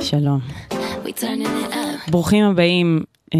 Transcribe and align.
שלום. 0.00 0.40
ברוכים 2.10 2.44
הבאים. 2.44 3.00
אה, 3.34 3.38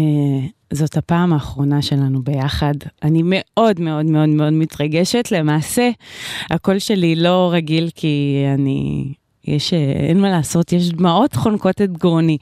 זאת 0.73 0.97
הפעם 0.97 1.33
האחרונה 1.33 1.81
שלנו 1.81 2.23
ביחד. 2.23 2.73
אני 3.03 3.21
מאוד 3.25 3.79
מאוד 3.79 4.05
מאוד 4.05 4.29
מאוד 4.29 4.53
מתרגשת. 4.53 5.31
למעשה, 5.31 5.89
הקול 6.49 6.79
שלי 6.79 7.15
לא 7.15 7.49
רגיל 7.53 7.89
כי 7.95 8.45
אני... 8.53 9.13
יש, 9.47 9.73
אה, 9.73 9.79
אין 9.79 10.21
מה 10.21 10.29
לעשות, 10.29 10.73
יש 10.73 10.89
דמעות 10.89 11.35
חונקות 11.35 11.81
את 11.81 11.97
גרוני. 11.97 12.37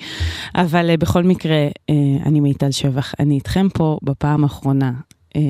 אבל 0.55 0.89
אה, 0.89 0.97
בכל 0.97 1.23
מקרה, 1.23 1.67
אה, 1.89 1.95
אני 2.25 2.39
מיטל 2.39 2.71
שבח, 2.71 3.13
אני 3.19 3.35
איתכם 3.35 3.67
פה 3.73 3.97
בפעם 4.03 4.43
האחרונה. 4.43 4.91
אה, 5.35 5.41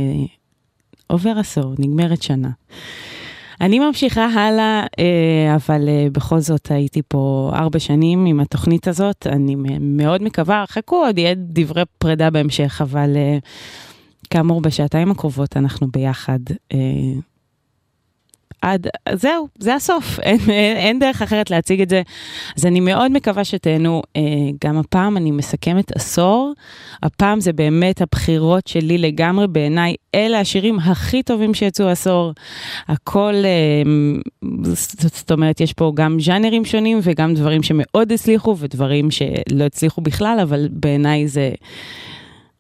עובר 1.08 1.34
עשור, 1.40 1.74
נגמרת 1.80 2.22
שנה. 2.22 2.50
אני 3.62 3.80
ממשיכה 3.80 4.26
הלאה, 4.26 4.86
אה, 5.00 5.56
אבל 5.56 5.90
אה, 5.90 6.08
בכל 6.12 6.40
זאת 6.40 6.72
הייתי 6.72 7.02
פה 7.08 7.52
ארבע 7.54 7.80
שנים 7.80 8.26
עם 8.26 8.40
התוכנית 8.40 8.88
הזאת. 8.88 9.28
אני 9.28 9.56
מאוד 9.80 10.24
מקווה, 10.24 10.64
חכו 10.68 10.96
עוד 10.96 11.18
יהיה 11.18 11.34
דברי 11.38 11.84
פרידה 11.98 12.30
בהמשך, 12.30 12.82
אבל 12.84 13.14
אה, 13.16 13.38
כאמור, 14.30 14.62
בשעתיים 14.62 15.12
הקרובות 15.12 15.58
אנחנו 15.58 15.88
ביחד. 15.88 16.40
אה, 18.64 18.72
עד, 18.72 18.88
זהו, 19.14 19.48
זה 19.60 19.76
הסוף, 19.76 20.20
אין, 20.24 20.40
אין, 20.76 21.00
דרך 21.00 21.22
אחרת 21.22 21.50
להציג 21.50 21.82
את 21.82 21.90
זה. 21.90 22.02
אז 22.58 22.66
אני 22.66 22.80
מאוד 22.80 23.12
מקווה 23.12 23.44
שתהנו. 23.44 24.02
אה, 24.16 24.22
גם 24.66 24.78
הפעם 24.78 25.18
אני 25.18 25.32
מסכמת 25.32 25.96
עשור. 25.96 26.54
הפעם 27.04 27.40
זה 27.40 27.54
באמת 27.54 28.02
הבחירות 28.02 28.68
שלי 28.68 28.98
לגמרי 28.98 29.48
בעיניי. 29.48 29.96
אלה 30.16 30.40
השירים 30.40 30.80
הכי 30.80 31.24
טובים 31.24 31.54
שיצאו 31.54 31.88
עשור. 31.88 32.32
הכל, 32.88 33.34
אה, 33.36 33.92
זאת 35.02 35.32
אומרת, 35.32 35.62
יש 35.62 35.74
פה 35.74 35.92
גם 35.96 36.20
ז'אנרים 36.20 36.66
שונים 36.66 37.00
וגם 37.04 37.34
דברים 37.34 37.64
שמאוד 37.64 38.12
הצליחו 38.12 38.58
ודברים 38.58 39.12
שלא 39.12 39.64
הצליחו 39.66 40.02
בכלל, 40.02 40.40
אבל 40.42 40.68
בעיניי 40.72 41.28
זה... 41.28 41.52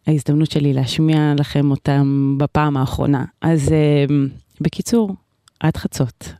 ההזדמנות 0.08 0.52
שלי 0.52 0.74
להשמיע 0.74 1.34
לכם 1.40 1.72
אותם 1.72 2.36
בפעם 2.38 2.78
האחרונה. 2.78 3.26
אז 3.42 3.68
uh, 3.68 4.12
בקיצור, 4.62 5.16
עד 5.62 5.78
חצות. 5.78 6.34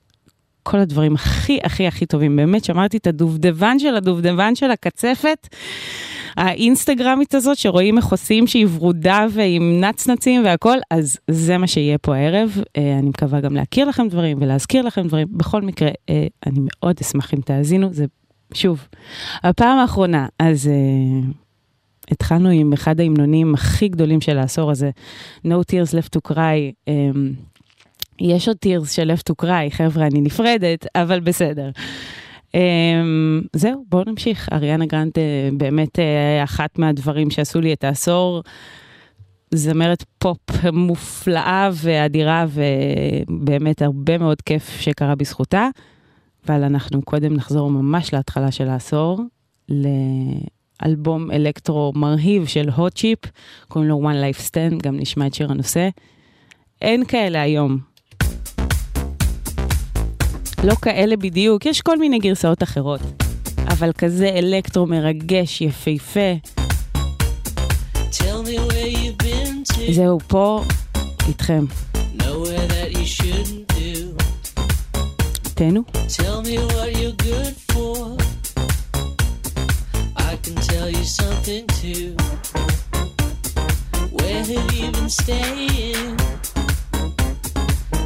כל 0.64 0.80
הדברים 0.80 1.16
הכי 1.16 1.60
הכי 1.64 1.88
הכי 1.88 2.06
טובים, 2.06 2.36
באמת 2.36 2.64
שמרתי 2.64 2.98
את 2.98 3.08
הדובדבן 3.08 3.80
של 3.80 3.96
הדובדבן 3.96 4.56
של 4.56 4.72
הקצפת, 4.72 5.48
האינסטגרמית 6.38 7.36
הזאת 7.36 7.58
שרואים 7.58 7.98
איך 7.98 8.06
עושים 8.06 8.48
שהיא 8.48 8.68
ורודה 8.76 9.26
ועם 9.32 9.82
נצנצים 9.82 10.46
והכל, 10.46 10.78
אז 10.92 11.18
זה 11.32 11.58
מה 11.58 11.68
שיהיה 11.68 11.98
פה 11.98 12.16
הערב. 12.16 12.58
אה, 12.78 13.00
אני 13.00 13.10
מקווה 13.10 13.42
גם 13.42 13.56
להכיר 13.56 13.86
לכם 13.86 14.08
דברים 14.08 14.38
ולהזכיר 14.42 14.82
לכם 14.82 15.08
דברים. 15.08 15.28
בכל 15.32 15.62
מקרה, 15.62 15.90
אה, 16.10 16.28
אני 16.46 16.60
מאוד 16.60 16.96
אשמח 17.02 17.34
אם 17.34 17.42
תאזינו, 17.42 17.94
זה 17.94 18.06
שוב, 18.54 18.88
הפעם 19.44 19.78
האחרונה, 19.78 20.28
אז... 20.40 20.68
אה, 20.68 21.30
התחלנו 22.12 22.50
עם 22.50 22.74
אחד 22.74 23.00
ההמנונים 23.00 23.54
הכי 23.54 23.88
גדולים 23.88 24.22
של 24.22 24.38
העשור 24.38 24.72
הזה, 24.72 24.90
No 25.46 25.50
Tears 25.72 25.94
Left 25.94 26.18
to 26.18 26.32
Cry, 26.32 26.74
אמ, 26.88 27.34
יש 28.22 28.48
עוד 28.48 28.58
טירס 28.58 28.92
של 28.92 29.12
left 29.12 29.32
to 29.32 29.46
cry, 29.46 29.70
חבר'ה, 29.72 30.08
אני 30.08 30.22
נפרדת, 30.22 30.88
אבל 30.96 31.20
בסדר. 31.20 31.70
Um, 32.52 32.54
זהו, 33.54 33.86
בואו 33.90 34.04
נמשיך. 34.08 34.50
אריאנה 34.54 34.86
גרנט 34.86 35.18
uh, 35.18 35.22
באמת 35.58 36.00
uh, 36.00 36.44
אחת 36.44 36.80
מהדברים 36.80 37.30
שעשו 37.30 37.62
לי 37.62 37.74
את 37.74 37.84
העשור. 37.84 38.44
זמרת 39.54 40.06
פופ 40.18 40.40
מופלאה 40.74 41.70
ואדירה, 41.74 42.46
ובאמת 43.28 43.82
הרבה 43.82 44.18
מאוד 44.18 44.42
כיף 44.42 44.80
שקרה 44.80 45.16
בזכותה. 45.16 45.68
אבל 46.48 46.64
אנחנו 46.64 47.02
קודם 47.02 47.34
נחזור 47.34 47.72
ממש 47.72 48.14
להתחלה 48.14 48.52
של 48.52 48.68
העשור, 48.70 49.22
לאלבום 49.70 51.32
אלקטרו 51.32 51.92
מרהיב 51.96 52.46
של 52.46 52.70
הוט 52.70 52.96
צ'יפ, 52.96 53.20
קוראים 53.68 53.90
לו 53.90 54.10
One 54.10 54.36
Life 54.36 54.50
Stand, 54.50 54.84
גם 54.84 54.98
נשמע 54.98 55.28
את 55.28 55.34
שיר 55.34 55.52
הנושא. 55.52 55.90
אין 56.82 57.06
כאלה 57.06 57.42
היום. 57.42 57.91
לא 60.64 60.76
כאלה 60.82 61.18
בדיוק, 61.18 61.66
יש 61.66 61.82
כל 61.82 61.98
מיני 61.98 62.20
גרסאות 62.20 62.64
אחרות, 62.64 63.02
אבל 63.68 63.92
כזה 63.98 64.30
אלקטרו 64.30 64.86
מרגש, 64.86 65.62
יפהפה. 65.62 66.20
זהו, 69.92 70.20
פה 70.28 70.64
איתכם. 71.28 71.66
תנו. 75.56 75.84
something 81.22 81.66
too. 81.82 82.16
Where 84.18 84.44
have 84.52 84.72
you 84.78 84.92
been 84.92 85.10
staying? 85.10 86.18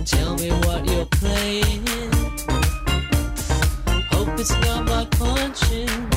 Tell 0.06 0.34
me 0.42 0.50
what 0.64 0.82
you're 0.90 1.12
playing. 1.22 2.15
it's 4.38 4.52
not 4.62 4.86
my 4.86 5.06
conscience. 5.18 6.15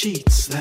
sheets. 0.00 0.59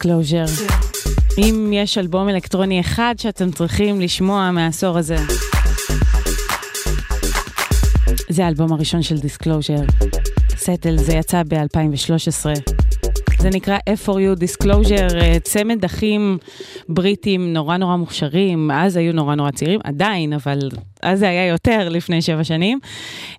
Disclosure. 0.00 0.44
אם 1.38 1.70
יש 1.72 1.98
אלבום 1.98 2.28
אלקטרוני 2.28 2.80
אחד 2.80 3.14
שאתם 3.18 3.50
צריכים 3.50 4.00
לשמוע 4.00 4.50
מהעשור 4.50 4.98
הזה, 4.98 5.16
זה 8.28 8.44
האלבום 8.44 8.72
הראשון 8.72 9.02
של 9.02 9.18
Disclosure. 9.18 9.80
Settle, 10.56 10.96
זה 10.96 11.12
יצא 11.12 11.42
ב-2013. 11.48 12.46
זה 13.38 13.50
נקרא 13.50 13.78
F 13.90 13.96
for 13.96 14.15
You, 14.15 14.40
Disclosure, 14.40 15.14
אה, 15.14 15.36
צמד 15.42 15.84
אחים 15.84 16.38
בריטים 16.88 17.52
נורא 17.52 17.76
נורא 17.76 17.96
מוכשרים, 17.96 18.70
אז 18.70 18.96
היו 18.96 19.12
נורא 19.12 19.34
נורא 19.34 19.50
צעירים, 19.50 19.80
עדיין, 19.84 20.32
אבל 20.32 20.58
אז 21.02 21.18
זה 21.18 21.28
היה 21.28 21.46
יותר 21.46 21.88
לפני 21.88 22.22
שבע 22.22 22.44
שנים, 22.44 22.78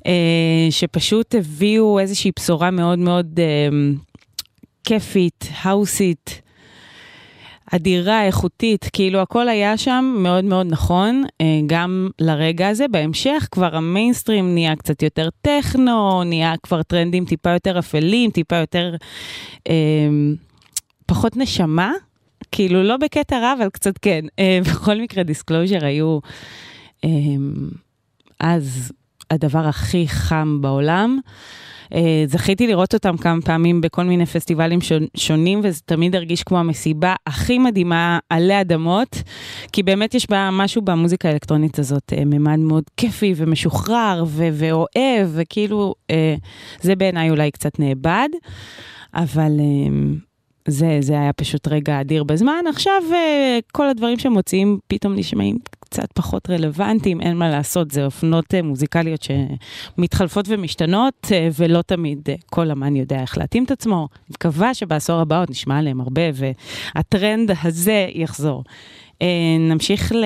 אה, 0.05 0.67
שפשוט 0.69 1.35
הביאו 1.35 1.99
איזושהי 1.99 2.31
בשורה 2.39 2.71
מאוד 2.71 2.99
מאוד 2.99 3.39
אה, 3.39 3.69
כיפית, 4.83 5.47
האוסית. 5.61 6.40
אדירה, 7.75 8.25
איכותית, 8.25 8.89
כאילו 8.93 9.19
הכל 9.19 9.49
היה 9.49 9.77
שם 9.77 10.15
מאוד 10.17 10.45
מאוד 10.45 10.67
נכון, 10.69 11.23
אה, 11.41 11.45
גם 11.67 12.09
לרגע 12.19 12.67
הזה. 12.67 12.87
בהמשך 12.87 13.47
כבר 13.51 13.75
המיינסטרים 13.75 14.53
נהיה 14.53 14.75
קצת 14.75 15.03
יותר 15.03 15.29
טכנו, 15.41 16.23
נהיה 16.23 16.53
כבר 16.63 16.83
טרנדים 16.83 17.25
טיפה 17.25 17.49
יותר 17.49 17.79
אפלים, 17.79 18.31
טיפה 18.31 18.55
יותר 18.55 18.95
אה, 19.69 19.73
פחות 21.05 21.37
נשמה, 21.37 21.91
כאילו 22.51 22.83
לא 22.83 22.97
בקטע 22.97 23.39
רע, 23.39 23.53
אבל 23.57 23.69
קצת 23.69 23.97
כן. 23.97 24.25
אה, 24.39 24.59
בכל 24.67 25.01
מקרה, 25.01 25.23
Disclosure 25.23 25.85
היו 25.85 26.19
אה, 27.03 27.09
אז 28.39 28.91
הדבר 29.31 29.67
הכי 29.67 30.07
חם 30.07 30.57
בעולם. 30.61 31.19
אה, 31.93 32.23
זכיתי 32.27 32.67
לראות 32.67 32.93
אותם 32.93 33.17
כמה 33.17 33.41
פעמים 33.41 33.81
בכל 33.81 34.03
מיני 34.03 34.25
פסטיבלים 34.25 34.79
שונ- 34.81 35.17
שונים, 35.17 35.59
וזה 35.63 35.81
תמיד 35.85 36.15
הרגיש 36.15 36.43
כמו 36.43 36.57
המסיבה 36.59 37.15
הכי 37.27 37.59
מדהימה 37.59 38.19
עלי 38.29 38.61
אדמות, 38.61 39.15
כי 39.71 39.83
באמת 39.83 40.15
יש 40.15 40.29
בה 40.29 40.49
משהו 40.51 40.81
במוזיקה 40.81 41.29
האלקטרונית 41.29 41.79
הזאת, 41.79 42.13
אה, 42.17 42.25
ממד 42.25 42.59
מאוד 42.59 42.83
כיפי 42.97 43.33
ומשוחרר 43.35 44.23
ו- 44.27 44.49
ואוהב, 44.53 45.29
וכאילו, 45.33 45.93
אה, 46.09 46.35
זה 46.81 46.95
בעיניי 46.95 47.29
אולי 47.29 47.51
קצת 47.51 47.79
נאבד, 47.79 48.29
אבל... 49.13 49.51
זה, 50.67 50.97
זה 50.99 51.13
היה 51.13 51.33
פשוט 51.33 51.67
רגע 51.67 52.01
אדיר 52.01 52.23
בזמן. 52.23 52.63
עכשיו 52.69 53.01
כל 53.71 53.89
הדברים 53.89 54.19
שמוציאים 54.19 54.79
פתאום 54.87 55.15
נשמעים 55.15 55.57
קצת 55.91 56.11
פחות 56.13 56.49
רלוונטיים, 56.49 57.21
אין 57.21 57.37
מה 57.37 57.49
לעשות, 57.49 57.91
זה 57.91 58.05
אופנות 58.05 58.53
אה, 58.53 58.61
מוזיקליות 58.61 59.25
שמתחלפות 59.97 60.45
ומשתנות, 60.49 61.27
אה, 61.31 61.49
ולא 61.59 61.81
תמיד 61.81 62.19
אה, 62.29 62.35
כל 62.49 62.71
אמן 62.71 62.95
יודע 62.95 63.21
איך 63.21 63.37
להתאים 63.37 63.63
את 63.63 63.71
עצמו. 63.71 63.95
אני 63.95 64.33
מקווה 64.33 64.73
שבעשור 64.73 65.19
הבא 65.19 65.41
עוד 65.41 65.49
נשמע 65.49 65.77
עליהם 65.77 66.01
הרבה, 66.01 66.21
והטרנד 66.33 67.51
הזה 67.63 68.07
יחזור. 68.13 68.63
נמשיך 69.59 70.11
ל... 70.11 70.25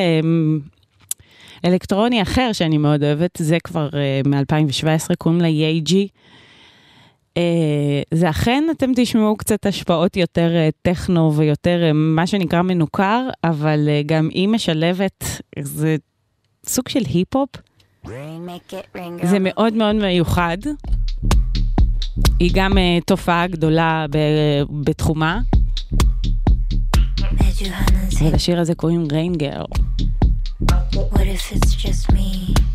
אלקטרוני 1.66 2.22
אחר 2.22 2.50
שאני 2.54 2.78
מאוד 2.78 3.04
אוהבת, 3.04 3.38
זה 3.42 3.58
כבר 3.64 3.90
uh, 3.90 4.28
מ-2017, 4.28 5.16
קוראים 5.18 5.42
לה 5.42 5.48
יייג'י. 5.48 6.08
Uh, 7.36 7.38
זה 8.14 8.30
אכן, 8.30 8.64
אתם 8.72 8.92
תשמעו 8.96 9.38
קצת 9.38 9.66
השפעות 9.66 10.18
יותר 10.18 10.52
uh, 10.52 10.72
טכנו 10.82 11.34
ויותר 11.34 11.80
uh, 11.90 11.94
מה 11.94 12.28
שנקרא 12.28 12.62
מנוכר, 12.62 13.30
אבל 13.44 13.90
גם 14.06 14.30
היא 14.32 14.48
משלבת, 14.48 15.24
זה 15.60 15.96
סוג 16.66 16.90
של 16.90 17.02
היפ-הופ. 17.14 17.50
זה 19.24 19.38
מאוד 19.40 19.74
מאוד 19.74 19.96
מיוחד. 19.96 20.58
היא 22.40 22.52
גם 22.54 22.72
תופעה 23.06 23.48
גדולה 23.48 24.06
בתחומה. 24.84 25.40
ולשיר 28.22 28.60
הזה 28.60 28.76
קוראים 28.76 29.08
ריין 29.12 29.34
גרל. 29.34 29.66
What 30.94 31.28
if 31.36 31.52
it's 31.52 31.74
just 31.74 32.14
me? 32.14 32.75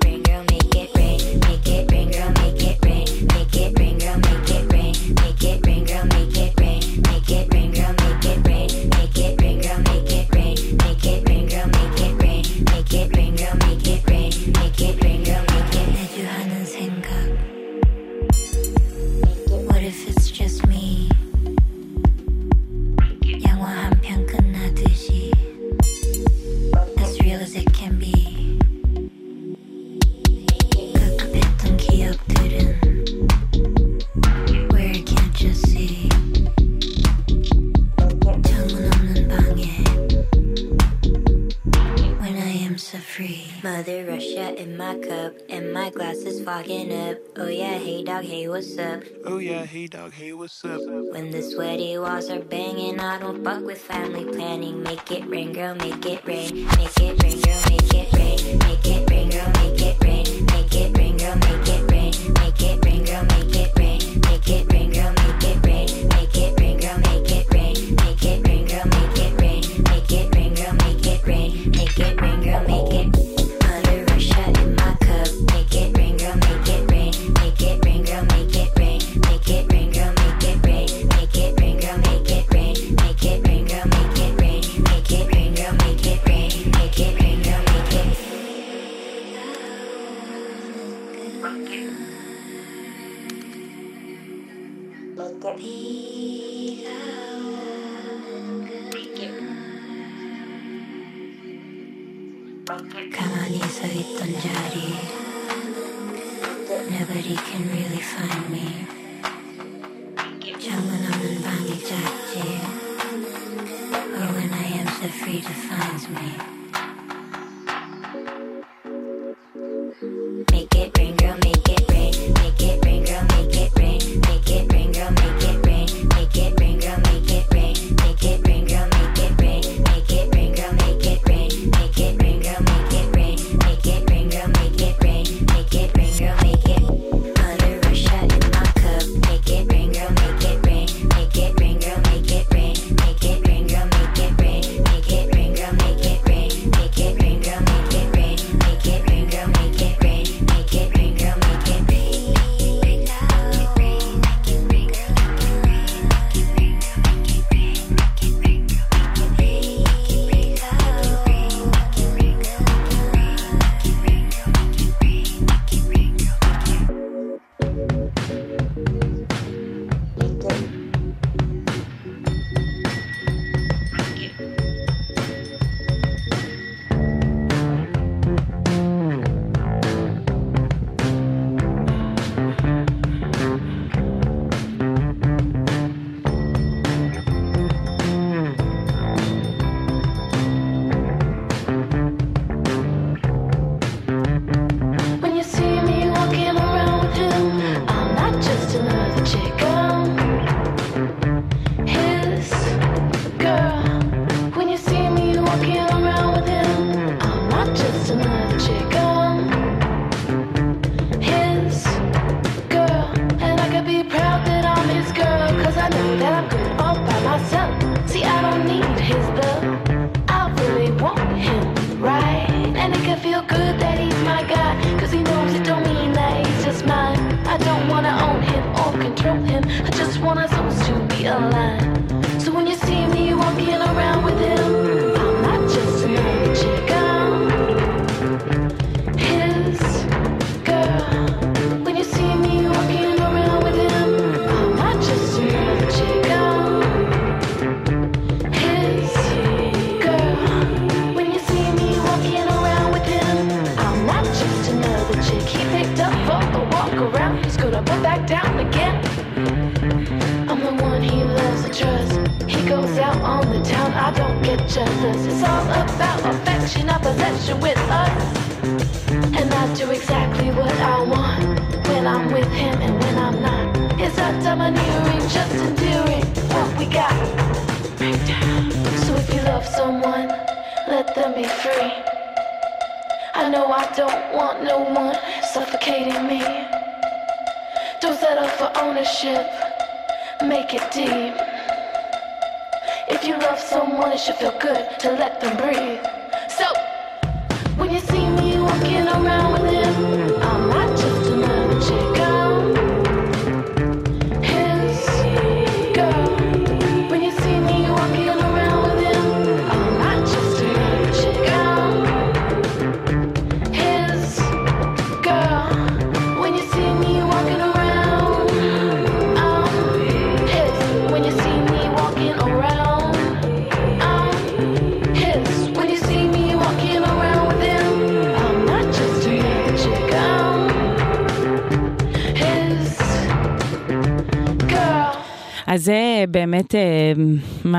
was 46.41 46.55
fucking 46.55 46.91
up. 46.93 47.17
Oh 47.37 47.47
yeah, 47.47 47.77
hey 47.77 48.03
dog, 48.03 48.23
hey 48.23 48.47
what's 48.47 48.77
up? 48.77 49.03
Oh 49.25 49.37
yeah, 49.37 49.65
hey 49.65 49.87
dog, 49.87 50.13
hey 50.13 50.33
what's 50.33 50.63
up? 50.65 50.79
When 51.11 51.31
the 51.31 51.41
sweaty 51.41 51.97
walls 51.97 52.29
are 52.29 52.39
banging, 52.39 52.99
I 52.99 53.19
don't 53.19 53.43
fuck 53.43 53.63
with 53.63 53.81
family 53.81 54.25
planning. 54.25 54.83
Make 54.83 55.11
it 55.11 55.27
rain, 55.27 55.53
girl, 55.53 55.75
make 55.75 56.05
it 56.05 56.25
rain. 56.25 56.65
Make 56.77 56.99
it 56.99 57.23
rain, 57.23 57.41
girl, 57.41 57.61
make 57.69 57.93
it 57.93 58.13
rain. 58.13 58.57
Make 58.59 58.85
it 58.85 59.09
rain, 59.09 59.29
girl, 59.29 59.51
make 59.55 59.81
it 59.81 60.03
rain. 60.03 60.45
Make 60.45 60.75
it 60.75 60.97
rain, 60.97 61.17
girl, 61.17 61.35
make 61.35 61.67
it 61.67 61.91
rain. 61.91 62.33
Make 62.33 62.61
it 62.61 62.85
rain, 62.85 63.05
girl, 63.05 63.25
make 63.25 63.55
it 63.55 63.77
rain. 63.77 64.21
Make 64.21 64.49
it 64.49 64.73
rain, 64.73 64.91
girl. 64.91 65.20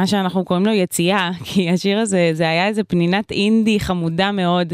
מה 0.03 0.07
שאנחנו 0.07 0.45
קוראים 0.45 0.67
לו 0.67 0.73
יציאה, 0.73 1.31
כי 1.45 1.71
השיר 1.71 1.99
הזה, 1.99 2.31
זה 2.33 2.49
היה 2.49 2.67
איזה 2.67 2.85
פנינת 2.85 3.31
אינדי 3.31 3.81
חמודה 3.81 4.33
מאוד, 4.33 4.73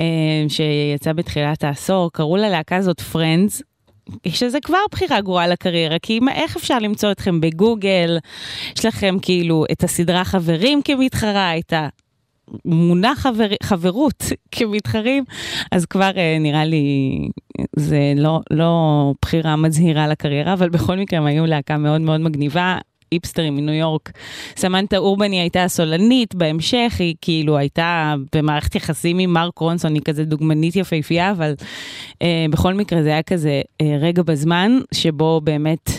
אה, 0.00 0.04
שיצא 0.48 1.12
בתחילת 1.12 1.64
העשור, 1.64 2.12
קראו 2.12 2.36
ללהקה 2.36 2.76
הזאת 2.76 3.00
פרנדס. 3.00 3.62
שזה 4.28 4.60
כבר 4.60 4.78
בחירה 4.90 5.20
גרועה 5.20 5.46
לקריירה, 5.46 5.96
כי 6.02 6.20
מה, 6.20 6.32
איך 6.32 6.56
אפשר 6.56 6.78
למצוא 6.78 7.10
אתכם 7.10 7.40
בגוגל? 7.40 8.18
יש 8.78 8.84
לכם 8.84 9.16
כאילו 9.22 9.64
את 9.72 9.84
הסדרה 9.84 10.24
חברים 10.24 10.82
כמתחרה, 10.82 11.58
את 11.58 11.72
המונח 12.64 13.18
חבר, 13.18 13.48
חברות 13.62 14.24
כמתחרים, 14.54 15.24
אז 15.72 15.86
כבר 15.86 16.10
אה, 16.16 16.36
נראה 16.40 16.64
לי 16.64 17.18
זה 17.76 18.12
לא, 18.16 18.40
לא 18.50 19.12
בחירה 19.22 19.56
מזהירה 19.56 20.08
לקריירה, 20.08 20.52
אבל 20.52 20.68
בכל 20.68 20.96
מקרה 20.96 21.18
הם 21.18 21.26
היו 21.26 21.46
להקה 21.46 21.76
מאוד 21.76 22.00
מאוד 22.00 22.20
מגניבה. 22.20 22.78
היפסטרים 23.10 23.56
מניו 23.56 23.74
יורק. 23.74 24.12
סמנטה 24.56 24.96
אורבני 24.96 25.40
הייתה 25.40 25.64
הסולנית, 25.64 26.34
בהמשך 26.34 26.96
היא 26.98 27.14
כאילו 27.20 27.56
הייתה 27.56 28.14
במערכת 28.34 28.74
יחסים 28.74 29.18
עם 29.18 29.32
מרק 29.32 29.58
רונסון, 29.58 29.94
היא 29.94 30.02
כזה 30.04 30.24
דוגמנית 30.24 30.76
יפהפייה, 30.76 31.30
אבל 31.30 31.54
אה, 32.22 32.46
בכל 32.50 32.74
מקרה 32.74 33.02
זה 33.02 33.08
היה 33.08 33.22
כזה 33.22 33.62
אה, 33.80 33.96
רגע 34.00 34.22
בזמן 34.22 34.78
שבו 34.94 35.40
באמת 35.44 35.90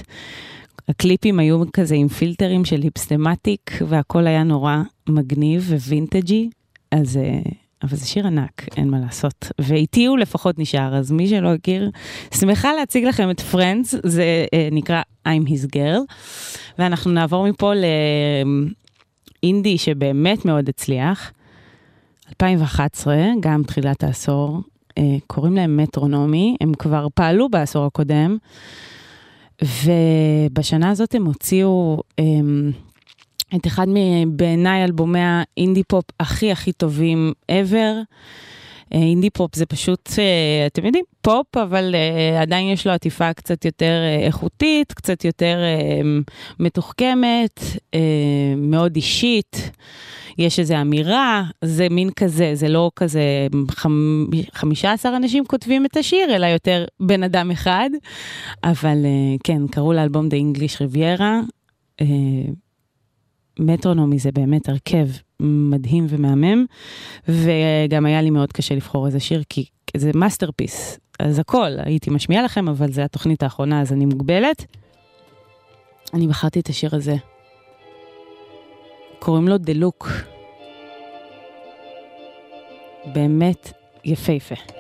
הקליפים 0.90 1.40
היו 1.40 1.64
כזה 1.74 1.96
עם 1.96 2.08
פילטרים 2.08 2.66
של 2.66 2.82
Hipstamatic, 2.82 3.72
והכל 3.88 4.28
היה 4.28 4.44
נורא 4.44 4.78
מגניב 5.10 5.74
ווינטג'י, 5.88 6.50
אז... 6.92 7.18
אה, 7.18 7.67
אבל 7.84 7.98
זה 7.98 8.06
שיר 8.06 8.28
ענק, 8.28 8.68
אין 8.78 8.90
מה 8.90 9.00
לעשות. 9.00 9.52
ואיתי 9.62 10.06
הוא 10.06 10.18
לפחות 10.18 10.60
נשאר, 10.60 10.96
אז 10.96 11.12
מי 11.12 11.28
שלא 11.28 11.54
הכיר, 11.54 11.92
שמחה 12.34 12.74
להציג 12.74 13.06
לכם 13.06 13.30
את 13.32 13.40
Friends, 13.42 13.96
זה 14.04 14.46
אה, 14.54 14.70
נקרא 14.72 15.02
I'm 15.28 15.48
his 15.48 15.76
girl. 15.76 16.14
ואנחנו 16.80 17.12
נעבור 17.12 17.50
מפה 17.50 17.72
לאינדי 19.44 19.78
שבאמת 19.78 20.46
מאוד 20.46 20.70
הצליח. 20.70 21.32
2011, 22.30 23.16
גם 23.40 23.64
תחילת 23.64 24.04
העשור, 24.04 24.62
אה, 24.98 25.04
קוראים 25.28 25.56
להם 25.56 25.78
Metronomy, 25.78 26.56
הם 26.62 26.74
כבר 26.74 27.08
פעלו 27.14 27.50
בעשור 27.50 27.86
הקודם, 27.86 28.38
ובשנה 29.62 30.90
הזאת 30.90 31.16
הם 31.16 31.26
הוציאו 31.26 32.02
אה, 32.20 32.24
את 33.56 33.68
אחד 33.68 33.86
מבעיניי 33.90 34.84
אלבומי 34.84 35.20
האינדי 35.22 35.84
פופ 35.84 36.06
הכי 36.20 36.52
הכי 36.52 36.72
טובים 36.72 37.34
ever. 37.52 38.06
אה, 38.94 39.00
אינדי 39.00 39.30
פופ 39.30 39.56
זה 39.56 39.66
פשוט, 39.66 40.10
אה, 40.20 40.68
אתם 40.68 40.86
יודעים, 40.86 41.06
פופ, 41.22 41.58
אבל 41.58 41.96
אה, 41.96 42.42
עדיין 42.42 42.70
יש 42.70 42.88
לו 42.88 42.94
עטיפה 42.94 43.34
קצת 43.34 43.66
יותר 43.66 43.94
איכותית, 44.26 44.94
קצת 44.94 45.26
יותר 45.26 45.58
מתוחכמת, 46.60 47.60
מאוד 48.58 48.96
אישית. 48.96 49.72
יש 50.38 50.60
איזו 50.60 50.76
אמירה, 50.82 51.44
זה 51.64 51.88
מין 51.90 52.10
כזה, 52.10 52.52
זה 52.54 52.68
לא 52.68 52.92
כזה 52.96 53.48
חמ... 53.72 54.26
15 54.54 55.18
אנשים 55.18 55.46
כותבים 55.46 55.86
את 55.86 55.98
השיר, 55.98 56.36
אלא 56.36 56.46
יותר 56.46 56.86
בן 57.00 57.24
אדם 57.24 57.52
אחד. 57.52 57.90
אבל 58.64 58.98
כן, 59.44 59.68
קראו 59.68 59.94
לאלבום 59.94 60.28
The 60.28 60.58
English 60.58 60.78
Riviera. 60.78 62.04
מטרונומי 63.60 64.20
זה 64.20 64.32
באמת 64.32 64.70
הרכב 64.70 65.08
מדהים 65.40 66.06
ומהמם, 66.10 66.66
וגם 67.28 68.06
היה 68.06 68.22
לי 68.22 68.30
מאוד 68.30 68.52
קשה 68.54 68.76
לבחור 68.76 69.06
איזה 69.06 69.20
שיר, 69.20 69.44
כי 69.50 69.66
זה 69.98 70.12
masterpiece, 70.16 71.00
אז 71.20 71.40
הכל, 71.40 71.72
הייתי 71.78 72.10
משמיעה 72.10 72.44
לכם, 72.44 72.68
אבל 72.68 72.92
זו 72.92 73.02
התוכנית 73.02 73.44
האחרונה, 73.44 73.82
אז 73.82 73.94
אני 73.94 74.06
מוגבלת. 74.06 74.66
אני 76.14 76.28
בחרתי 76.28 76.60
את 76.60 76.68
השיר 76.68 76.96
הזה. 76.96 77.16
קוראים 79.20 79.48
לו 79.48 79.56
The 79.56 79.84
Look. 79.84 80.08
באמת 83.14 83.72
יפהפה. 84.06 84.77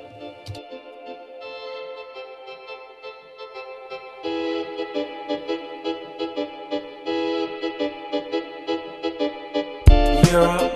mirror 10.27 10.66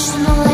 Emotional 0.00 0.49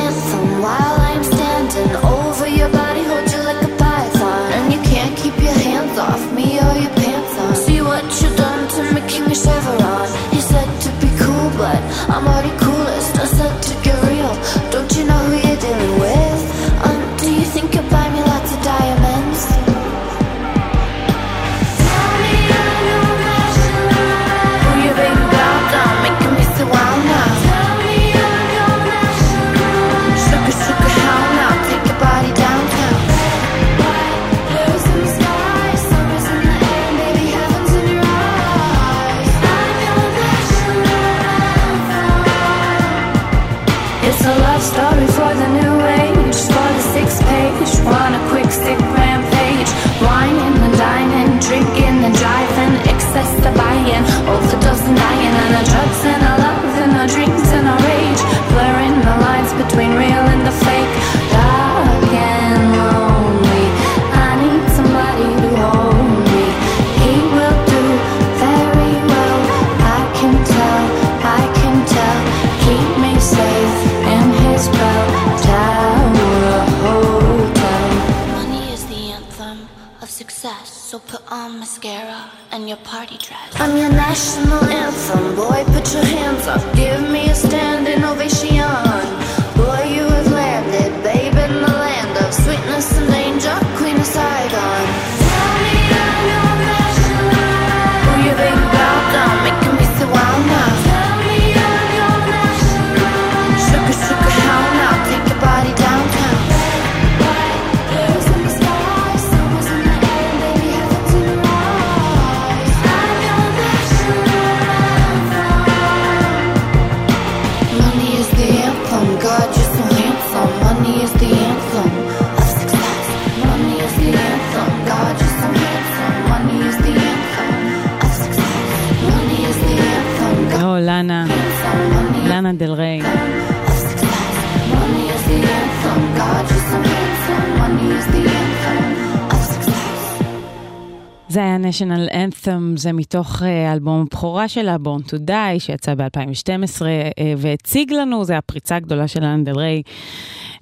national 141.68 142.12
anthem, 142.12 142.76
זה 142.76 142.92
מתוך 142.92 143.42
אה, 143.42 143.72
אלבום 143.72 144.00
הבכורה 144.00 144.48
שלה, 144.48 144.76
Born 144.84 145.08
to 145.08 145.16
Die, 145.28 145.58
שיצא 145.58 145.94
ב-2012, 145.94 146.82
אה, 146.82 147.34
והציג 147.36 147.92
לנו, 147.92 148.24
זה 148.24 148.38
הפריצה 148.38 148.76
הגדולה 148.76 149.08
של 149.08 149.20
לאנה 149.20 149.42
דל 149.42 149.58
ריי, 149.58 149.82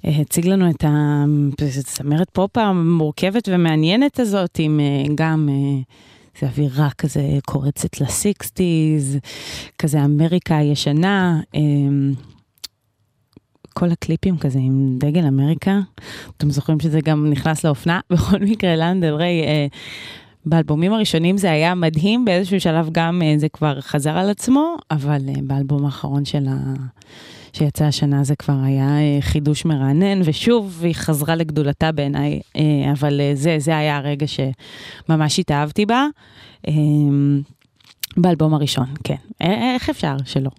אה, 0.05 0.11
הציג 0.21 0.47
לנו 0.47 0.69
את 0.69 0.83
הזמרת 1.61 2.29
פופ 2.29 2.57
המורכבת 2.57 3.49
ומעניינת 3.51 4.19
הזאת, 4.19 4.59
עם 4.59 4.79
גם... 5.15 5.49
זה 6.39 6.45
אווירה 6.45 6.89
כזה 6.97 7.21
קורצת 7.45 8.01
לסיקסטיז, 8.01 9.17
כזה 9.77 10.05
אמריקה 10.05 10.57
הישנה. 10.57 11.39
כל 13.79 13.91
הקליפים 13.91 14.37
כזה 14.37 14.59
עם 14.59 14.95
דגל 14.97 15.25
אמריקה, 15.27 15.79
אתם 16.37 16.49
זוכרים 16.49 16.79
שזה 16.79 16.99
גם 17.01 17.29
נכנס 17.29 17.65
לאופנה? 17.65 17.99
בכל 18.09 18.39
מקרה, 18.39 18.75
לאן 18.75 19.01
דל 19.01 19.13
ריי, 19.13 19.43
אה, 19.43 19.67
באלבומים 20.45 20.93
הראשונים 20.93 21.37
זה 21.37 21.51
היה 21.51 21.75
מדהים, 21.75 22.25
באיזשהו 22.25 22.59
שלב 22.61 22.89
גם 22.91 23.21
אה, 23.25 23.33
זה 23.37 23.49
כבר 23.49 23.81
חזר 23.81 24.17
על 24.17 24.29
עצמו, 24.29 24.75
אבל 24.91 25.21
אה, 25.29 25.33
באלבום 25.43 25.85
האחרון 25.85 26.25
שלה, 26.25 26.57
שיצא 27.53 27.85
השנה 27.85 28.23
זה 28.23 28.35
כבר 28.35 28.57
היה 28.63 28.99
אה, 28.99 29.17
חידוש 29.21 29.65
מרענן, 29.65 30.21
ושוב 30.23 30.79
היא 30.83 30.95
חזרה 30.95 31.35
לגדולתה 31.35 31.91
בעיניי, 31.91 32.39
אבל 32.91 33.21
זה, 33.33 33.55
זה 33.59 33.77
היה 33.77 33.97
הרגע 33.97 34.25
שממש 34.27 35.39
התאהבתי 35.39 35.85
בה. 35.85 36.07
אה, 36.67 36.73
באלבום 38.17 38.53
הראשון, 38.53 38.85
כן. 39.03 39.15
איך 39.41 39.89
אפשר 39.89 40.15
שלא? 40.25 40.49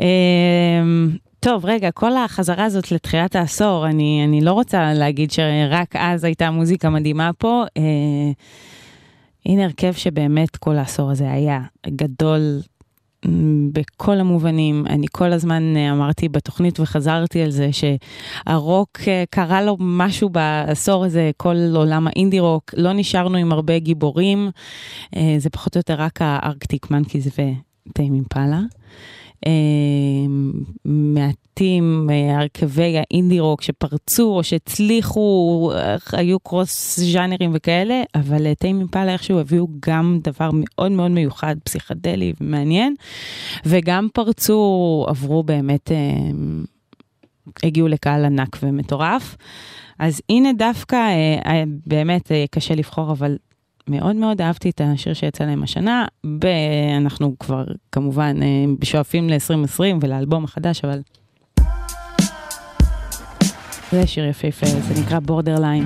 אמ, 0.00 1.10
טוב, 1.40 1.66
רגע, 1.66 1.90
כל 1.90 2.16
החזרה 2.16 2.64
הזאת 2.64 2.92
לתחילת 2.92 3.36
העשור, 3.36 3.86
אני, 3.86 4.24
אני 4.24 4.40
לא 4.40 4.52
רוצה 4.52 4.94
להגיד 4.94 5.30
שרק 5.30 5.96
אז 5.96 6.24
הייתה 6.24 6.50
מוזיקה 6.50 6.90
מדהימה 6.90 7.30
פה. 7.38 7.64
הנה 9.46 9.64
הרכב 9.64 9.92
שבאמת 9.92 10.56
כל 10.56 10.76
העשור 10.76 11.10
הזה 11.10 11.32
היה 11.32 11.60
גדול 11.86 12.60
בכל 13.72 14.20
המובנים. 14.20 14.86
אני 14.86 15.06
כל 15.12 15.32
הזמן 15.32 15.76
אה, 15.76 15.92
אמרתי 15.92 16.28
בתוכנית 16.28 16.80
וחזרתי 16.80 17.42
על 17.42 17.50
זה 17.50 17.70
שהרוק 17.72 18.98
אה, 19.08 19.24
קרה 19.30 19.62
לו 19.62 19.76
משהו 19.80 20.28
בעשור 20.28 21.04
הזה, 21.04 21.30
כל 21.36 21.56
עולם 21.74 22.06
האינדי 22.06 22.40
רוק, 22.40 22.74
לא 22.76 22.92
נשארנו 22.92 23.38
עם 23.38 23.52
הרבה 23.52 23.78
גיבורים, 23.78 24.50
אה, 25.16 25.34
זה 25.38 25.50
פחות 25.50 25.76
או 25.76 25.78
יותר 25.78 25.94
רק 25.94 26.22
הארקטיק 26.22 26.90
מנקיז 26.90 27.26
וטיים 27.26 28.14
אימפלה. 28.14 28.60
אה, 29.46 29.52
מעטים 30.84 32.08
אה, 32.10 32.38
הרכבי 32.38 32.98
האינדי 32.98 33.40
רוק 33.40 33.62
שפרצו 33.62 34.36
או 34.36 34.44
שהצליחו, 34.44 35.70
אה, 35.74 35.96
היו 36.12 36.40
קרוס 36.40 37.00
ז'אנרים 37.00 37.50
וכאלה, 37.54 38.02
אבל 38.14 38.54
טיים 38.54 38.78
אימפלה 38.78 39.12
איכשהו 39.12 39.38
הביאו 39.38 39.68
גם 39.86 40.18
דבר 40.22 40.50
מאוד 40.52 40.92
מאוד 40.92 41.10
מיוחד, 41.10 41.56
פסיכדלי 41.64 42.32
ומעניין, 42.40 42.94
וגם 43.66 44.08
פרצו, 44.12 45.04
עברו 45.08 45.42
באמת, 45.42 45.90
הגיעו 47.62 47.88
לקהל 47.88 48.24
ענק 48.24 48.58
ומטורף. 48.62 49.36
אז 49.98 50.20
הנה 50.30 50.52
דווקא, 50.52 50.98
באמת 51.86 52.32
קשה 52.50 52.74
לבחור, 52.74 53.12
אבל 53.12 53.36
מאוד 53.88 54.16
מאוד 54.16 54.40
אהבתי 54.40 54.70
את 54.70 54.80
השיר 54.84 55.14
שיצא 55.14 55.44
להם 55.44 55.62
השנה. 55.62 56.04
ב- 56.38 56.46
אנחנו 56.96 57.34
כבר 57.38 57.64
כמובן 57.92 58.36
אה, 58.42 58.64
שואפים 58.84 59.28
ל-2020 59.28 59.82
ולאלבום 60.00 60.44
החדש, 60.44 60.84
אבל... 60.84 61.00
זה 63.92 64.06
שיר 64.06 64.24
יפהפה, 64.24 64.66
זה 64.66 65.02
נקרא 65.02 65.18
בורדרליין. 65.18 65.84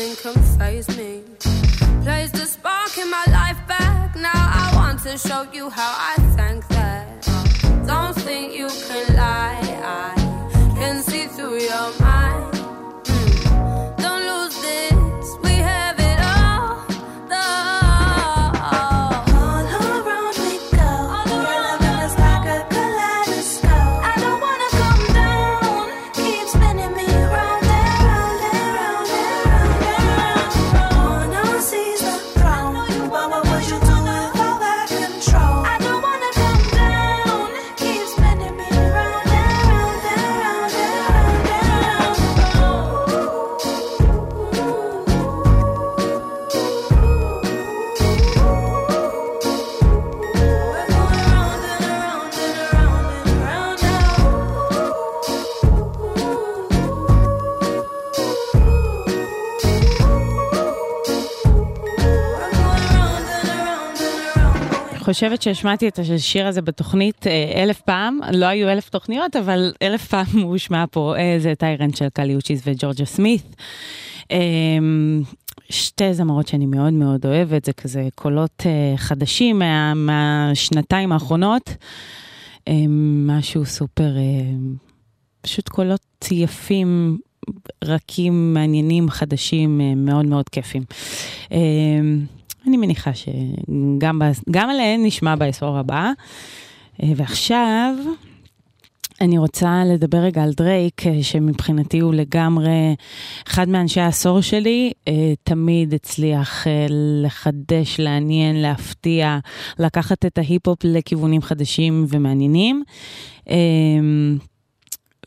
Can 0.00 0.34
phase 0.58 0.88
me. 0.96 1.20
Place 2.02 2.30
the 2.30 2.46
spark 2.46 2.96
in 2.96 3.10
my 3.10 3.24
life 3.26 3.60
back. 3.68 4.16
Now 4.16 4.30
I 4.32 4.72
want 4.74 5.02
to 5.02 5.18
show 5.18 5.46
you 5.52 5.68
how 5.68 5.92
I 6.12 6.14
thank 6.36 6.59
חושבת 65.20 65.42
שהשמעתי 65.42 65.88
את 65.88 65.98
השיר 65.98 66.46
הזה 66.46 66.62
בתוכנית 66.62 67.26
אה, 67.26 67.62
אלף 67.62 67.80
פעם, 67.80 68.18
לא 68.32 68.46
היו 68.46 68.68
אלף 68.68 68.88
תוכניות, 68.88 69.36
אבל 69.36 69.72
אלף 69.82 70.06
פעם 70.06 70.26
הוא 70.32 70.42
הושמע 70.42 70.84
פה, 70.90 71.14
אה, 71.18 71.36
זה 71.38 71.54
טיירנט 71.58 71.96
של 71.96 72.08
קלי 72.08 72.34
אוצ'יס 72.34 72.62
וג'ורג'ה 72.66 73.04
סמית. 73.04 73.56
אה, 74.30 74.38
שתי 75.70 76.14
זמרות 76.14 76.48
שאני 76.48 76.66
מאוד 76.66 76.92
מאוד 76.92 77.26
אוהבת, 77.26 77.64
זה 77.64 77.72
כזה 77.72 78.08
קולות 78.14 78.62
חדשים 78.96 79.58
מה, 79.58 79.94
מהשנתיים 79.94 81.12
האחרונות. 81.12 81.70
משהו 83.26 83.64
סופר, 83.64 84.10
פשוט 85.40 85.68
קולות 85.68 86.26
יפים, 86.30 87.18
רכים, 87.84 88.54
מעניינים, 88.54 89.10
חדשים, 89.10 89.80
מאוד 89.96 90.26
מאוד 90.26 90.48
כיפים. 90.48 90.82
אני 92.66 92.76
מניחה 92.76 93.10
שגם 93.14 94.70
עליהן 94.70 95.06
נשמע 95.06 95.36
בעשור 95.36 95.78
הבא. 95.78 96.10
אה, 97.02 97.08
ועכשיו, 97.16 97.94
אני 99.20 99.38
רוצה 99.38 99.82
לדבר 99.86 100.18
רגע 100.18 100.42
על 100.42 100.52
דרייק, 100.52 101.06
אה, 101.06 101.22
שמבחינתי 101.22 101.98
הוא 101.98 102.14
לגמרי 102.14 102.94
אחד 103.48 103.68
מאנשי 103.68 104.00
העשור 104.00 104.40
שלי, 104.40 104.92
אה, 105.08 105.32
תמיד 105.42 105.94
הצליח 105.94 106.66
לחדש, 107.22 108.00
לעניין, 108.00 108.62
להפתיע, 108.62 109.38
לקחת 109.78 110.26
את 110.26 110.38
ההיפ-הופ 110.38 110.78
לכיוונים 110.84 111.42
חדשים 111.42 112.06
ומעניינים. 112.08 112.82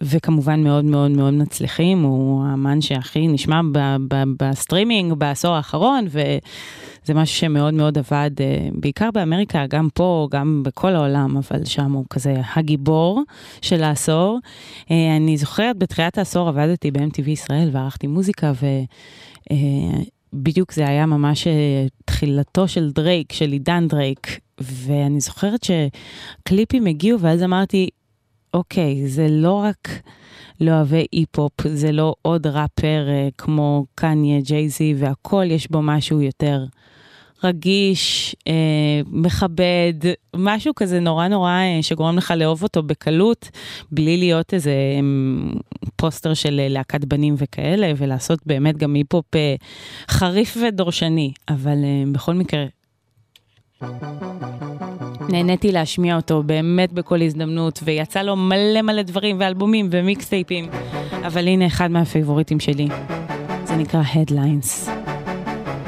וכמובן 0.01 0.63
מאוד 0.63 0.85
מאוד 0.85 1.11
מאוד 1.11 1.33
מצליחים, 1.33 2.03
הוא 2.03 2.45
האמן 2.45 2.81
שהכי 2.81 3.27
נשמע 3.27 3.61
בסטרימינג 4.37 5.13
בעשור 5.13 5.55
האחרון, 5.55 6.05
וזה 6.07 7.13
משהו 7.13 7.35
שמאוד 7.37 7.73
מאוד 7.73 7.97
עבד, 7.97 8.31
אה, 8.39 8.67
בעיקר 8.73 9.09
באמריקה, 9.13 9.65
גם 9.69 9.87
פה, 9.93 10.27
גם 10.31 10.63
בכל 10.65 10.95
העולם, 10.95 11.37
אבל 11.37 11.65
שם 11.65 11.91
הוא 11.91 12.05
כזה 12.09 12.35
הגיבור 12.55 13.21
של 13.61 13.83
העשור. 13.83 14.39
אה, 14.91 15.15
אני 15.17 15.37
זוכרת, 15.37 15.77
בתחילת 15.77 16.17
העשור 16.17 16.49
עבדתי 16.49 16.91
ב-MTV 16.91 17.29
ישראל 17.29 17.69
וערכתי 17.71 18.07
מוזיקה, 18.07 18.51
ו... 18.61 18.65
אה, 19.51 19.57
בדיוק 20.35 20.73
זה 20.73 20.87
היה 20.87 21.05
ממש 21.05 21.47
תחילתו 22.05 22.67
של 22.67 22.91
דרייק, 22.91 23.31
של 23.33 23.51
עידן 23.51 23.87
דרייק, 23.87 24.39
ואני 24.61 25.19
זוכרת 25.19 25.59
שקליפים 25.63 26.85
הגיעו, 26.85 27.19
ואז 27.19 27.43
אמרתי, 27.43 27.89
אוקיי, 28.53 29.07
זה 29.07 29.27
לא 29.29 29.53
רק 29.53 29.89
לאוהבי 30.61 31.05
היפ-הופ, 31.13 31.67
זה 31.67 31.91
לא 31.91 32.15
עוד 32.21 32.47
ראפר 32.47 33.05
אה, 33.07 33.29
כמו 33.37 33.85
קניה, 33.95 34.41
ג'ייזי 34.41 34.95
והכל, 34.97 35.45
יש 35.49 35.71
בו 35.71 35.81
משהו 35.81 36.21
יותר 36.21 36.65
רגיש, 37.43 38.35
אה, 38.47 39.01
מכבד, 39.07 39.93
משהו 40.35 40.75
כזה 40.75 40.99
נורא 40.99 41.27
נורא 41.27 41.51
אה, 41.51 41.79
שגורם 41.81 42.17
לך 42.17 42.33
לאהוב 42.37 42.63
אותו 42.63 42.83
בקלות, 42.83 43.49
בלי 43.91 44.17
להיות 44.17 44.53
איזה 44.53 44.71
אה, 44.71 44.99
פוסטר 45.95 46.33
של 46.33 46.59
אה, 46.59 46.67
להקת 46.67 47.05
בנים 47.05 47.35
וכאלה, 47.37 47.91
ולעשות 47.97 48.39
באמת 48.45 48.77
גם 48.77 48.95
היפ-הופ 48.95 49.35
אה, 49.35 49.55
חריף 50.09 50.57
ודורסני, 50.61 51.31
אבל 51.49 51.77
אה, 51.83 52.03
בכל 52.11 52.33
מקרה, 52.33 52.65
נהניתי 55.29 55.71
להשמיע 55.71 56.15
אותו 56.15 56.43
באמת 56.43 56.93
בכל 56.93 57.21
הזדמנות, 57.21 57.79
ויצא 57.83 58.21
לו 58.21 58.35
מלא 58.35 58.81
מלא 58.81 59.01
דברים 59.01 59.35
ואלבומים 59.39 59.89
ומיקסטייפים, 59.91 60.69
אבל 61.27 61.47
הנה 61.47 61.67
אחד 61.67 61.91
מהפייבוריטים 61.91 62.59
שלי, 62.59 62.87
זה 63.65 63.75
נקרא 63.75 64.01
Headlines. 64.01 65.02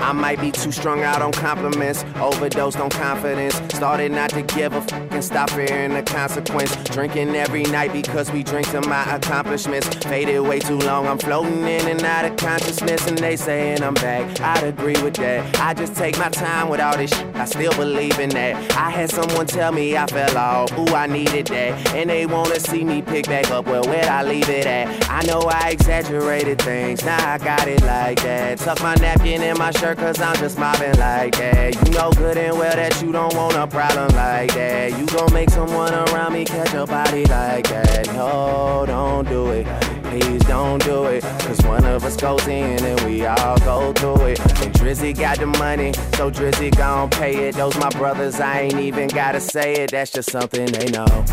I 0.06 0.12
might 0.12 0.40
be 0.40 0.52
too 0.52 0.72
strung 0.72 1.02
out 1.02 1.24
on 1.24 1.32
compliments, 1.32 2.06
overdosed 2.18 2.80
on 2.80 2.92
confidence. 2.92 3.56
Started 3.76 4.12
not 4.12 4.30
to 4.30 4.44
give 4.44 4.74
a 4.74 4.82
fuck 4.82 5.12
and 5.12 5.24
stop 5.24 5.50
fearing 5.50 5.96
the 5.96 6.04
consequence. 6.04 6.76
Drinking 6.84 7.36
every 7.36 7.64
night 7.64 7.92
because 7.92 8.32
we 8.32 8.44
drink 8.44 8.70
to 8.70 8.82
my 8.82 9.04
accomplishments. 9.16 9.88
Faded 10.06 10.42
way 10.42 10.60
too 10.60 10.78
long, 10.78 11.08
I'm 11.08 11.18
floating 11.18 11.64
in 11.64 11.88
and 11.88 12.04
out 12.04 12.26
of 12.26 12.38
consciousness, 12.38 13.08
and 13.08 13.18
they 13.18 13.36
saying 13.36 13.82
I'm 13.82 13.96
back. 13.96 14.40
I'd 14.40 14.66
agree 14.66 15.02
with 15.02 15.16
that. 15.16 15.60
I 15.60 15.74
just 15.74 15.96
take 15.96 16.20
my 16.20 16.30
time 16.30 16.70
with 16.70 16.82
all 16.82 16.96
this 16.96 17.10
shit. 17.10 17.36
I 17.36 17.46
still 17.46 17.74
believe 17.74 18.20
in 18.20 18.30
that. 18.30 18.78
I 18.78 18.92
had 18.92 19.10
someone 19.10 19.48
tell 19.48 19.72
me 19.72 19.98
I 19.98 20.06
fell 20.06 20.38
off, 20.38 20.72
ooh, 20.78 20.94
I 20.94 21.08
needed 21.08 21.48
that. 21.48 21.96
And 21.96 22.12
they 22.12 22.28
wanna 22.28 22.60
see 22.60 22.84
me 22.84 23.02
pick 23.02 23.26
back 23.26 23.50
up, 23.50 23.66
well, 23.66 23.84
where'd 23.84 24.06
I 24.06 24.22
leave 24.22 24.50
it 24.50 24.68
at? 24.68 25.10
I 25.10 25.22
know 25.22 25.40
I 25.40 25.72
exaggerated 25.72 26.62
things, 26.62 27.04
now 27.04 27.34
I 27.34 27.40
got 27.40 27.68
it 27.68 27.82
like 27.82 28.22
that. 28.22 28.60
Tuck 28.60 28.80
my 28.84 28.94
napkin 28.96 29.42
in 29.42 29.58
my 29.58 29.72
shirt, 29.72 29.95
cause 29.96 30.20
I'm 30.20 30.36
just 30.38 30.58
mobbing 30.58 30.98
like 30.98 31.38
that. 31.38 31.76
You 31.86 31.94
know 31.94 32.12
good 32.12 32.38
and 32.38 32.58
well 32.58 32.76
that 32.76 33.02
you 33.02 33.12
don't 33.12 33.34
want 33.36 33.56
a 33.56 33.68
problem 33.68 34.16
like 34.16 34.54
that. 34.54 34.98
You 34.98 35.06
gon' 35.08 35.34
make 35.34 35.50
someone 35.50 35.94
around 35.94 36.34
me 36.34 36.46
catch 36.46 36.74
a 36.74 36.86
body 36.86 37.26
like 37.26 37.68
that. 37.70 38.08
No, 38.14 38.84
don't 38.86 39.28
do 39.28 39.50
it. 39.52 39.66
Please 40.04 40.42
don't 40.44 40.84
do 40.84 41.06
it. 41.06 41.24
Cause 41.24 41.62
one 41.66 41.86
of 41.86 42.04
us 42.04 42.16
goes 42.16 42.46
in 42.48 42.84
and 42.84 43.02
we 43.02 43.26
all 43.26 43.58
go 43.60 43.94
through 43.94 44.28
it. 44.28 44.40
And 44.64 44.74
Drizzy 44.74 45.18
got 45.18 45.40
the 45.40 45.48
money, 45.48 45.94
so 46.16 46.32
Drizzy 46.32 46.76
gon' 46.76 47.10
pay 47.10 47.48
it. 47.48 47.56
Those 47.56 47.78
my 47.78 47.90
brothers, 47.90 48.40
I 48.40 48.62
ain't 48.62 48.80
even 48.80 49.08
gotta 49.08 49.40
say 49.40 49.74
it. 49.76 49.92
That's 49.92 50.12
just 50.12 50.32
something 50.32 50.66
they 50.66 50.88
know. 50.88 51.26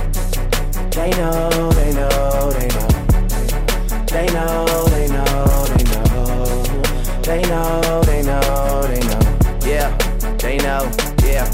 They 0.91 1.11
know, 1.11 1.71
they 1.73 1.93
know, 1.93 2.51
they 2.51 2.69
know. 2.69 2.89
They 4.07 4.27
know, 4.27 4.67
they 4.89 5.09
know, 5.09 5.65
they 5.67 5.77
know. 5.77 5.82
They 7.23 7.41
know, 7.43 8.03
they 8.05 8.23
know, 8.23 8.83
they 8.89 9.01
know. 9.01 9.21
Yeah, 9.65 9.97
they 10.39 10.59
know, 10.59 10.91
yeah. 11.25 11.49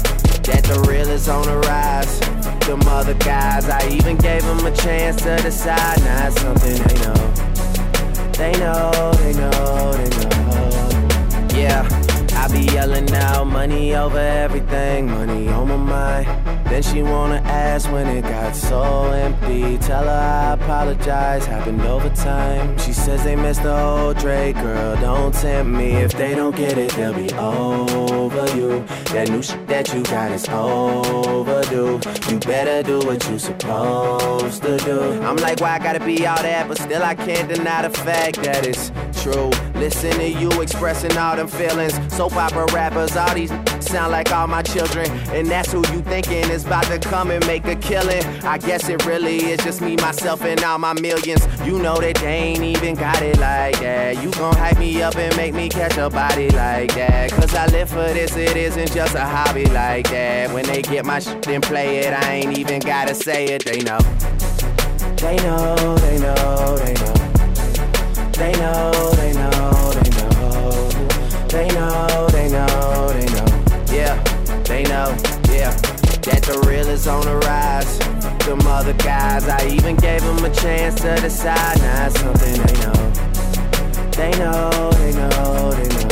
That 0.49 0.63
the 0.65 0.83
real 0.89 1.07
is 1.09 1.29
on 1.29 1.45
the 1.45 1.57
rise. 1.59 2.19
Them 2.67 2.81
other 2.87 3.13
guys, 3.13 3.69
I 3.69 3.87
even 3.89 4.17
gave 4.17 4.43
them 4.43 4.65
a 4.65 4.75
chance 4.75 5.21
to 5.21 5.37
decide. 5.37 5.99
Now 6.01 6.27
it's 6.27 6.41
something 6.41 6.73
they 6.73 6.95
know. 7.05 7.49
They 8.33 8.51
know, 8.59 9.13
they 9.21 9.33
know, 9.33 9.93
they 9.93 10.09
know. 10.09 10.29
Yeah, 11.55 11.87
be 12.51 12.61
yelling 12.73 13.11
out 13.13 13.45
Money 13.45 13.95
over 13.95 14.17
everything, 14.17 15.07
money 15.07 15.47
on 15.49 15.67
my 15.67 15.75
mind. 15.75 16.27
Then 16.69 16.83
she 16.83 17.01
wanna 17.01 17.41
ask 17.45 17.91
when 17.91 18.07
it 18.07 18.21
got 18.21 18.55
so 18.55 19.11
empty. 19.11 19.77
Tell 19.79 20.03
her 20.03 20.09
I 20.09 20.53
apologize, 20.53 21.45
happened 21.45 21.81
over 21.81 22.09
time. 22.09 22.77
She 22.77 22.93
says 22.93 23.23
they 23.23 23.35
missed 23.35 23.63
the 23.63 23.75
old 23.77 24.17
Drake, 24.17 24.55
girl, 24.55 24.95
don't 25.01 25.33
tempt 25.33 25.71
me. 25.71 25.93
If 25.93 26.13
they 26.13 26.35
don't 26.35 26.55
get 26.55 26.77
it, 26.77 26.91
they'll 26.91 27.13
be 27.13 27.33
over 27.33 28.45
you. 28.55 28.85
That 29.13 29.29
new 29.29 29.41
shit 29.41 29.67
that 29.67 29.91
you 29.93 30.03
got 30.03 30.31
is 30.31 30.47
overdue. 30.47 31.99
You 32.29 32.39
better 32.39 32.83
do 32.83 32.99
what 33.05 33.27
you 33.29 33.39
supposed 33.39 34.61
to 34.61 34.77
do. 34.77 35.01
I'm 35.23 35.37
like, 35.37 35.59
why 35.59 35.71
I 35.71 35.79
gotta 35.79 36.05
be 36.05 36.25
all 36.27 36.41
that, 36.41 36.67
but 36.67 36.77
still 36.77 37.01
I 37.01 37.15
can't 37.15 37.49
deny 37.49 37.87
the 37.87 37.89
fact 37.89 38.43
that 38.43 38.65
it's 38.65 38.91
true. 39.23 39.49
Listen 39.73 40.11
to 40.11 40.29
you 40.29 40.49
expressing 40.61 41.17
all 41.17 41.35
them 41.35 41.47
feelings. 41.47 41.99
Soap 42.15 42.33
opera 42.39 42.65
rappers, 42.73 43.15
all 43.17 43.33
these 43.35 43.51
sound 43.81 44.11
like 44.11 44.31
all 44.31 44.47
my 44.47 44.61
children. 44.61 45.09
And 45.29 45.47
that's 45.47 45.71
who 45.71 45.79
you 45.91 46.01
thinking 46.01 46.49
is 46.49 46.65
about 46.65 46.85
to 46.85 46.99
come 46.99 47.31
and 47.31 47.45
make 47.45 47.65
a 47.65 47.75
killing. 47.75 48.23
I 48.43 48.57
guess 48.57 48.87
it 48.89 49.05
really 49.05 49.37
is 49.51 49.59
just 49.63 49.81
me, 49.81 49.95
myself, 49.97 50.41
and 50.43 50.63
all 50.63 50.77
my 50.77 50.93
millions. 50.93 51.45
You 51.65 51.79
know 51.79 51.97
that 51.97 52.15
they 52.15 52.27
ain't 52.27 52.63
even 52.63 52.95
got 52.95 53.21
it 53.21 53.37
like 53.37 53.79
that. 53.79 54.23
You 54.23 54.31
gon' 54.31 54.55
hype 54.55 54.79
me 54.79 55.01
up 55.01 55.15
and 55.17 55.35
make 55.35 55.53
me 55.53 55.69
catch 55.69 55.97
a 55.97 56.09
body 56.09 56.49
like 56.49 56.93
that. 56.95 57.31
Cause 57.31 57.53
I 57.53 57.65
live 57.67 57.89
for 57.89 58.07
this, 58.13 58.35
it 58.35 58.55
isn't 58.55 58.93
just 58.93 59.15
a 59.15 59.25
hobby 59.25 59.65
like 59.65 60.09
that. 60.09 60.53
When 60.53 60.65
they 60.65 60.81
get 60.81 61.05
my 61.05 61.19
shit 61.19 61.47
and 61.47 61.63
play 61.63 61.99
it, 61.99 62.13
I 62.13 62.33
ain't 62.33 62.57
even 62.57 62.79
gotta 62.79 63.15
say 63.15 63.45
it, 63.45 63.65
they 63.65 63.79
know. 63.79 63.99
They 65.17 65.35
know, 65.37 65.75
they 65.97 66.17
know, 66.19 66.77
they 66.77 66.93
know. 66.93 67.13
They 68.31 68.53
know, 68.53 69.11
they 69.15 69.33
know, 69.33 69.91
they 69.91 69.93
know. 69.93 69.98
They 71.49 71.67
know, 71.69 72.27
they 72.31 72.47
know, 72.47 73.09
they 73.11 73.25
know. 73.25 73.45
Yeah, 73.91 74.21
they 74.63 74.83
know, 74.83 75.17
yeah. 75.49 75.71
That 76.21 76.43
the 76.45 76.63
real 76.67 76.87
is 76.87 77.07
on 77.07 77.25
the 77.25 77.37
rise. 77.37 77.97
Them 78.45 78.61
other 78.67 78.93
guys, 78.93 79.47
I 79.47 79.67
even 79.67 79.95
gave 79.95 80.21
them 80.21 80.45
a 80.45 80.53
chance 80.53 81.01
to 81.01 81.15
decide. 81.15 81.79
Now 81.79 82.05
it's 82.05 82.19
something 82.19 82.53
they 82.53 82.73
know. 82.83 83.09
They 84.11 84.31
know, 84.37 84.91
they 84.91 85.11
know, 85.13 85.71
they 85.71 86.03
know. 86.03 86.08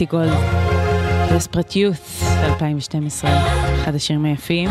סנטי 0.00 0.10
גולד, 0.10 0.32
דספרט 1.32 1.76
יות' 1.76 2.22
2012, 2.44 3.30
אחד 3.82 3.94
השירים 3.94 4.24
היפים. 4.24 4.68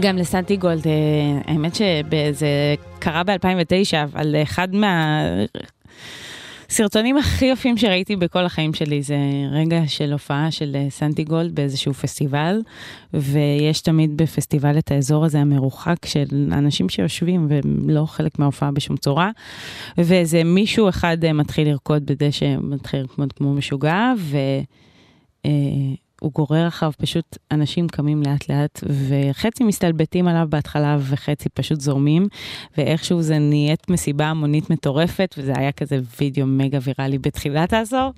גם 0.00 0.16
לסנטי 0.16 0.56
גולד, 0.56 0.86
אה, 0.86 0.92
האמת 1.44 1.74
שזה 1.74 2.74
קרה 2.98 3.22
ב-2009, 3.24 4.04
אבל 4.04 4.36
אחד 4.42 4.68
מהסרטונים 6.76 7.16
הכי 7.16 7.44
יפים 7.46 7.76
שראיתי 7.76 8.16
בכל 8.16 8.44
החיים 8.44 8.74
שלי 8.74 9.02
זה 9.02 9.16
רגע 9.50 9.82
של 9.86 10.12
הופעה 10.12 10.50
של 10.50 10.76
אה, 10.76 10.86
סנטי 10.90 11.24
גולד 11.24 11.54
באיזשהו 11.54 11.94
פסטיבל, 11.94 12.60
ויש 13.14 13.80
תמיד 13.80 14.16
בפסטיבל 14.16 14.78
את 14.78 14.90
האזור 14.90 15.24
הזה 15.24 15.40
המרוחק 15.40 16.06
של 16.06 16.52
אנשים 16.52 16.88
שיושבים 16.88 17.46
והם 17.50 17.90
לא 17.90 18.06
חלק 18.06 18.38
מההופעה 18.38 18.70
בשום 18.70 18.96
צורה, 18.96 19.30
ואיזה 19.98 20.44
מישהו 20.44 20.88
אחד 20.88 21.24
אה, 21.24 21.32
מתחיל 21.32 21.68
לרקוד 21.68 22.06
בדשא, 22.06 22.56
מתחיל 22.60 23.00
לרקוד 23.00 23.32
כמו 23.32 23.54
משוגע, 23.54 24.12
ו... 24.18 24.36
הוא 26.20 26.32
גורר 26.32 26.68
אחריו 26.68 26.92
פשוט 26.98 27.38
אנשים 27.50 27.88
קמים 27.88 28.22
לאט 28.22 28.48
לאט 28.48 28.80
וחצי 29.08 29.64
מסתלבטים 29.64 30.28
עליו 30.28 30.46
בהתחלה 30.50 30.96
וחצי 31.00 31.48
פשוט 31.48 31.80
זורמים 31.80 32.26
ואיכשהו 32.78 33.22
זה 33.22 33.38
נהיית 33.38 33.90
מסיבה 33.90 34.26
המונית 34.26 34.70
מטורפת 34.70 35.34
וזה 35.38 35.52
היה 35.56 35.72
כזה 35.72 36.00
וידאו 36.20 36.46
מגה 36.46 36.78
ויראלי 36.82 37.18
בתחילת 37.18 37.72
העשור 37.72 38.12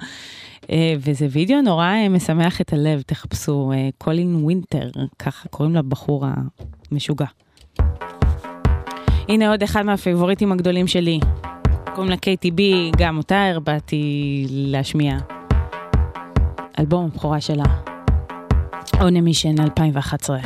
אה, 0.71 0.95
וזה 0.99 1.27
וידאו 1.31 1.63
נורא 1.63 1.87
אה, 1.87 2.09
משמח 2.09 2.61
את 2.61 2.73
הלב, 2.73 3.03
תחפשו 3.03 3.73
אה, 3.73 3.89
קולין 3.99 4.37
ווינטר, 4.45 4.91
ככה 5.19 5.49
קוראים 5.49 5.75
לבחור 5.75 6.27
המשוגע. 6.91 7.27
הנה 9.29 9.51
עוד 9.51 9.63
אחד 9.63 9.83
מהפייבוריטים 9.83 10.53
הגדולים 10.53 10.87
שלי, 10.87 11.21
קוראים 11.95 12.11
לה 12.11 12.17
KTB, 12.17 12.63
גם 12.99 13.17
אותה 13.17 13.47
הרבעתי 13.47 14.47
להשמיע. 14.51 15.38
אלבום 16.80 17.10
הבכורה 17.14 17.41
שלה, 17.41 17.64
On 19.00 19.16
a 19.16 19.22
Mission 19.22 19.56
2011. 19.58 20.41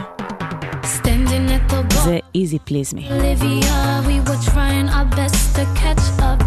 Standing 0.84 1.52
at 1.52 1.70
the 1.70 1.84
bar. 1.94 2.04
זה 2.04 2.20
Easy 2.36 2.60
Please 2.70 2.94
Me. 2.94 3.04
Olivia, 3.12 4.04
we 4.08 4.20
were 4.28 4.42
trying 4.52 4.88
our 4.98 5.08
best 5.20 5.56
to 5.56 5.64
catch 5.82 6.06
up. 6.30 6.40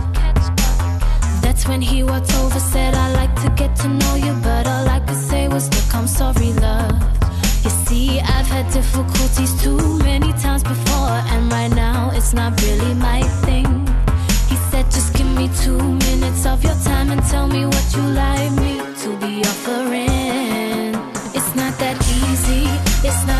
That's 1.42 1.64
when 1.70 1.82
he 1.90 1.98
walked 2.11 2.32
over, 2.42 2.61
said, 2.72 2.92
I 3.05 3.07
like 3.20 3.34
to 3.44 3.48
get 3.61 3.72
to 3.82 3.88
know 4.01 4.14
you, 4.26 4.32
but 4.48 4.64
all 4.72 4.86
I 4.96 5.01
could 5.07 5.22
say 5.30 5.42
was, 5.55 5.64
Look, 5.74 5.90
I'm 5.98 6.09
sorry, 6.20 6.51
love. 6.68 6.96
You 7.64 7.72
see, 7.84 8.07
I've 8.36 8.51
had 8.57 8.66
difficulties 8.80 9.53
too 9.64 9.80
many 10.11 10.30
times 10.44 10.62
before, 10.72 11.16
and 11.32 11.42
right 11.57 11.72
now 11.86 11.98
it's 12.16 12.32
not 12.40 12.51
really 12.64 12.94
my 13.11 13.20
thing. 13.44 13.68
He 14.51 14.57
said, 14.70 14.84
Just 14.96 15.11
give 15.16 15.30
me 15.40 15.46
two 15.64 15.82
minutes 16.07 16.42
of 16.53 16.59
your 16.66 16.78
time 16.90 17.09
and 17.14 17.22
tell 17.32 17.46
me 17.57 17.62
what 17.72 17.86
you 17.96 18.05
like 18.24 18.53
me 18.62 18.73
to 19.06 19.16
be 19.18 19.43
offering. 19.43 20.95
It's 21.38 21.53
not 21.53 21.78
that 21.78 21.97
easy, 22.26 22.66
it's 23.08 23.24
not 23.28 23.34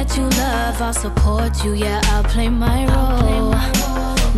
that 0.00 0.16
you 0.16 0.24
love, 0.44 0.80
I'll 0.80 0.94
support 0.94 1.52
you, 1.64 1.72
yeah, 1.74 2.00
I'll 2.12 2.24
play 2.24 2.48
my 2.48 2.78
role. 2.92 3.52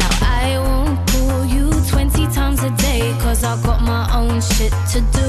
Now 0.02 0.12
I 0.42 0.58
won't 0.66 0.98
call 1.10 1.44
you 1.44 1.70
20 1.88 2.26
times 2.38 2.62
a 2.64 2.70
day, 2.88 3.14
cause 3.20 3.44
I've 3.44 3.62
got 3.62 3.80
my 3.80 4.04
own 4.18 4.40
shit 4.40 4.74
to 4.92 5.00
do. 5.18 5.28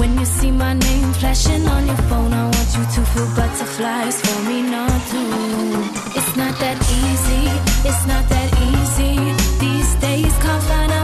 When 0.00 0.18
you 0.18 0.24
see 0.24 0.50
my 0.50 0.74
name 0.74 1.12
flashing 1.20 1.64
on 1.68 1.86
your 1.86 2.02
phone, 2.08 2.32
I 2.32 2.44
want 2.54 2.70
you 2.76 2.84
to 2.96 3.00
feel 3.12 3.28
butterflies 3.36 4.16
for 4.20 4.38
me 4.48 4.62
not 4.62 5.00
to. 5.12 5.22
It's 6.18 6.34
not 6.36 6.54
that 6.62 6.78
easy, 7.02 7.44
it's 7.88 8.04
not 8.12 8.24
that 8.34 8.50
easy. 8.70 9.14
These 9.64 9.94
days 10.06 10.34
can't 10.42 10.64
find 10.64 10.99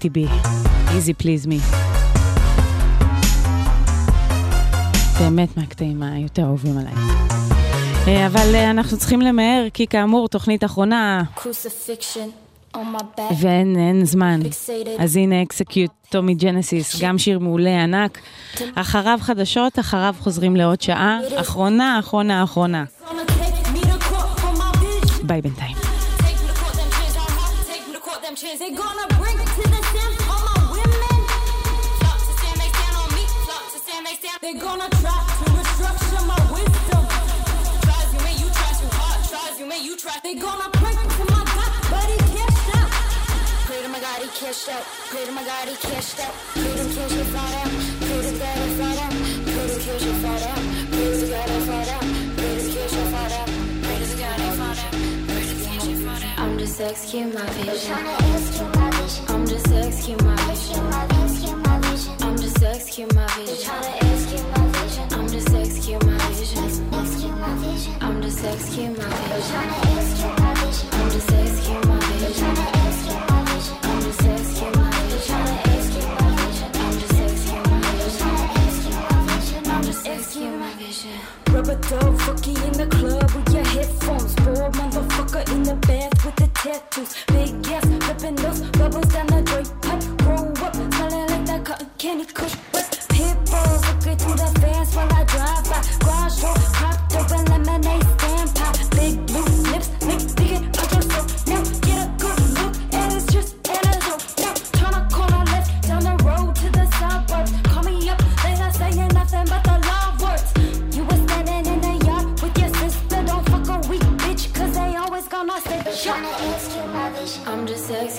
KTB, 0.00 0.18
Easy 0.88 1.22
Please 1.22 1.46
Me. 1.46 1.76
באמת 5.20 5.56
מהקטעים 5.56 6.02
היותר 6.02 6.42
אהובים 6.42 6.78
עליי. 6.78 6.92
אה, 8.06 8.26
אבל 8.26 8.54
אה, 8.54 8.70
אנחנו 8.70 8.98
צריכים 8.98 9.20
למהר, 9.20 9.66
כי 9.74 9.86
כאמור, 9.86 10.28
תוכנית 10.28 10.64
אחרונה. 10.64 11.22
ואין 13.40 13.76
אין 13.76 14.04
זמן. 14.04 14.40
אז 14.98 15.16
הנה 15.16 15.42
אקסקיוט, 15.42 15.90
טומי 16.08 16.34
ג'נסיס, 16.34 17.00
גם 17.02 17.18
שיר 17.18 17.38
מעולה 17.38 17.82
ענק. 17.82 18.18
אחריו 18.74 19.18
חדשות, 19.22 19.78
אחריו 19.78 20.14
חוזרים 20.18 20.56
לעוד 20.56 20.80
שעה. 20.80 21.18
אחרונה, 21.36 21.98
אחרונה, 21.98 22.44
אחרונה. 22.44 22.84
ביי 25.22 25.42
בינתיים. 25.42 25.76
They 28.58 28.70
gonna 28.70 29.06
bring 29.20 29.38
it 29.38 29.48
to 29.56 29.68
the 29.70 29.79
execute 56.80 57.34
my 57.34 57.44
vision. 60.46 60.84
I'm 62.20 62.36
just 62.36 62.62
execute 62.62 63.14
my 63.14 63.26
vision. 63.36 63.99
Just 68.30 68.44
executing 68.44 68.96
my 68.96 69.04
vision. 69.26 69.56
I'm 69.56 69.90
just 69.90 70.40
my 70.40 70.54
vision. 70.54 70.94
I'm 70.94 71.10
just 71.10 71.30
my 71.30 71.50
vision. 72.20 72.46
I'm 79.66 79.82
just 79.82 80.06
my 80.58 80.72
vision. 80.78 81.18
Rubber 81.50 81.78
in 82.66 82.72
the 82.72 82.86
club 82.90 83.30
with 83.32 83.52
your 83.52 83.64
headphones. 83.64 84.34
Motherfucker 84.36 85.52
in 85.52 85.62
the 85.64 85.74
bath 85.86 86.24
with 86.24 86.36
the 86.36 86.46
tattoos. 86.54 87.16
Big 87.26 87.72
ass, 87.72 87.84
those 88.36 88.60
bubbles 88.78 89.06
down 89.12 89.26
the. 89.26 89.70
Roll 90.24 90.64
up, 90.64 90.74
smelling 90.74 91.26
like 91.28 91.46
that 91.46 91.64
cotton 91.64 91.90
candy 91.98 92.24
bulls, 93.50 93.82
looking 93.88 94.16
through 94.18 94.36
the 94.36 94.60
fence 94.60 94.94
while 94.94 95.12
I 95.12 95.24
drive 95.24 95.64
by. 95.70 95.82
Garage 96.04 96.40
door, 96.40 96.54
popped 96.78 97.16
open 97.16 97.44
lemonade 97.46 98.19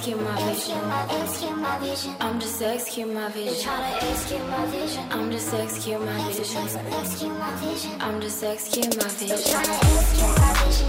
just 0.02 0.14
executing 0.14 0.26
my 1.62 1.80
vision. 1.80 2.16
I'm 2.20 2.40
just 2.40 2.62
executing 2.62 3.14
my 3.14 3.30
vision. 3.30 3.70
I'm 3.70 3.92
just 3.92 4.04
executing 4.10 4.56
my 4.56 4.66
vision. 4.66 5.04
I'm 5.12 5.32
just 5.32 5.54
executing 5.54 6.06
my 6.06 6.28
vision. 6.30 6.66
I'm 8.00 8.22
just 8.22 8.44
executing 8.44 8.98
my 8.98 9.08
vision. 9.10 9.64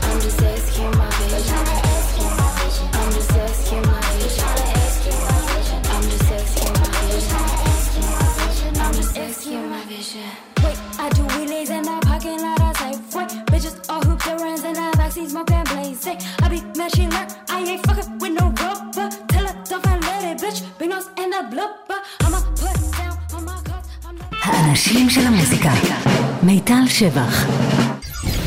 I'm 0.02 0.20
just 0.20 0.42
executing 0.42 0.98
my 0.98 1.10
vision. 1.10 1.56
I'm 2.94 3.12
just 3.12 3.32
executing 3.36 3.90
my 3.90 4.08
vision. 4.16 4.46
I'm 8.80 8.92
just 8.94 9.16
executing 9.16 9.70
my 9.70 9.84
vision. 9.84 10.30
Wait, 10.64 10.78
I 10.98 11.10
do 11.10 11.22
wheelies 11.34 11.70
in 11.70 11.82
the 11.82 12.00
parking 12.06 12.40
lot 12.40 12.60
of 12.60 12.76
Safeway. 12.76 13.26
Bitches 13.46 13.90
all 13.90 14.02
hoop 14.02 14.22
their 14.22 14.38
runs 14.38 14.64
in 14.64 14.72
the 14.74 14.92
backseat 14.96 15.28
smoking 15.28 15.64
blazing. 15.64 16.18
I 16.42 16.48
be 16.48 16.62
mashing 16.78 17.10
learn, 17.10 17.28
I 17.48 17.60
ain't 17.62 17.86
fucking 17.86 18.21
האנשים 24.62 25.10
של 25.10 25.26
המוזיקה. 25.26 25.72
מיטל 26.42 26.86
שבח. 26.88 27.46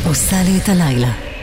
עושה 0.07 0.35
לי 0.43 0.57
את 0.63 0.69
הלילה. 0.69 1.34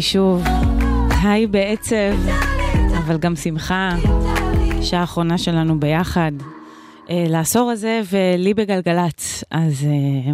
היי 0.00 0.04
שוב. 0.04 0.42
היי 1.22 1.46
בעצב, 1.46 2.14
אבל 2.98 3.18
גם 3.18 3.36
שמחה. 3.36 3.96
שעה 4.82 5.00
האחרונה 5.00 5.38
שלנו 5.38 5.80
ביחד. 5.80 6.32
אה, 7.10 7.24
לעשור 7.28 7.70
הזה 7.70 8.00
ולי 8.10 8.54
בגלגלצ. 8.54 9.44
אז 9.50 9.84
אה, 9.84 10.32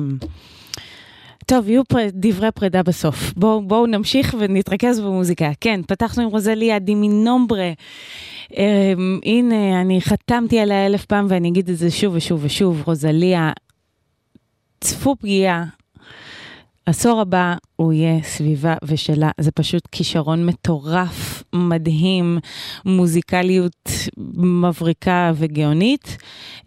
טוב, 1.46 1.68
יהיו 1.68 1.84
פר... 1.84 2.06
דברי 2.12 2.50
פרידה 2.50 2.82
בסוף. 2.82 3.32
בואו 3.36 3.62
בוא 3.62 3.86
נמשיך 3.86 4.36
ונתרכז 4.38 5.00
במוזיקה. 5.00 5.50
כן, 5.60 5.80
פתחנו 5.86 6.22
עם 6.22 6.28
רוזליה 6.28 6.78
דימינומברה. 6.78 7.70
אה, 8.56 8.92
הנה, 9.24 9.80
אני 9.80 10.00
חתמתי 10.00 10.60
עליה 10.60 10.86
אלף 10.86 11.04
פעם 11.04 11.26
ואני 11.28 11.48
אגיד 11.48 11.70
את 11.70 11.76
זה 11.76 11.90
שוב 11.90 12.14
ושוב 12.14 12.40
ושוב. 12.44 12.82
רוזליה, 12.86 13.52
צפו 14.80 15.16
פגיעה. 15.16 15.64
עשור 16.86 17.20
הבא 17.20 17.54
הוא 17.77 17.93
יהיה 17.93 18.22
סביבה 18.22 18.74
ושלה. 18.85 19.31
זה 19.41 19.51
פשוט 19.51 19.83
כישרון 19.93 20.47
מטורף, 20.47 21.43
מדהים, 21.53 22.39
מוזיקליות 22.85 23.91
מבריקה 24.37 25.33
וגאונית. 25.35 26.16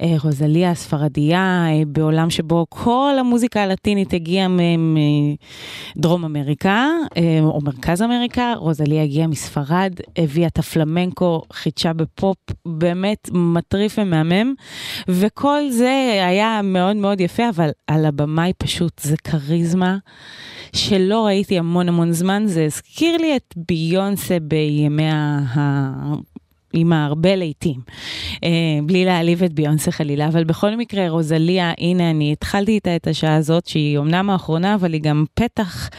אה, 0.01 0.15
רוזליה 0.23 0.71
הספרדיה, 0.71 1.65
אה, 1.67 1.81
בעולם 1.87 2.29
שבו 2.29 2.65
כל 2.69 3.15
המוזיקה 3.19 3.63
הלטינית 3.63 4.13
הגיעה 4.13 4.47
מדרום 5.95 6.25
אמריקה, 6.25 6.87
אה, 7.17 7.39
או 7.41 7.59
מרכז 7.63 8.01
אמריקה, 8.01 8.53
רוזליה 8.57 9.03
הגיעה 9.03 9.27
מספרד, 9.27 9.93
הביאה 10.17 10.47
את 10.47 10.59
הפלמנקו, 10.59 11.41
חידשה 11.53 11.93
בפופ, 11.93 12.37
באמת 12.65 13.29
מטריף 13.33 13.99
ומהמם, 14.01 14.53
וכל 15.07 15.69
זה 15.69 16.21
היה 16.27 16.61
מאוד 16.63 16.95
מאוד 16.95 17.21
יפה, 17.21 17.49
אבל 17.49 17.69
על 17.87 18.05
הבמה 18.05 18.43
היא 18.43 18.53
פשוט, 18.57 18.99
זה 18.99 19.15
כריזמה. 19.17 19.97
שלא 20.99 21.25
ראיתי 21.25 21.59
המון 21.59 21.89
המון 21.89 22.11
זמן, 22.11 22.43
זה 22.45 22.65
הזכיר 22.65 23.17
לי 23.17 23.35
את 23.35 23.53
ביונסה 23.57 24.37
בימיה 24.39 25.39
ה... 25.55 26.13
עם 26.73 26.93
הרבה 26.93 27.35
להיטים, 27.35 27.79
אה, 28.43 28.49
בלי 28.83 29.05
להעליב 29.05 29.43
את 29.43 29.53
ביונסה 29.53 29.91
חלילה, 29.91 30.27
אבל 30.27 30.43
בכל 30.43 30.75
מקרה, 30.75 31.09
רוזליה, 31.09 31.73
הנה 31.77 32.09
אני 32.09 32.31
התחלתי 32.31 32.71
איתה 32.71 32.95
את 32.95 33.07
השעה 33.07 33.35
הזאת, 33.35 33.67
שהיא 33.67 33.97
אומנם 33.97 34.29
האחרונה, 34.29 34.75
אבל 34.75 34.93
היא 34.93 35.01
גם 35.01 35.25
פתח 35.33 35.89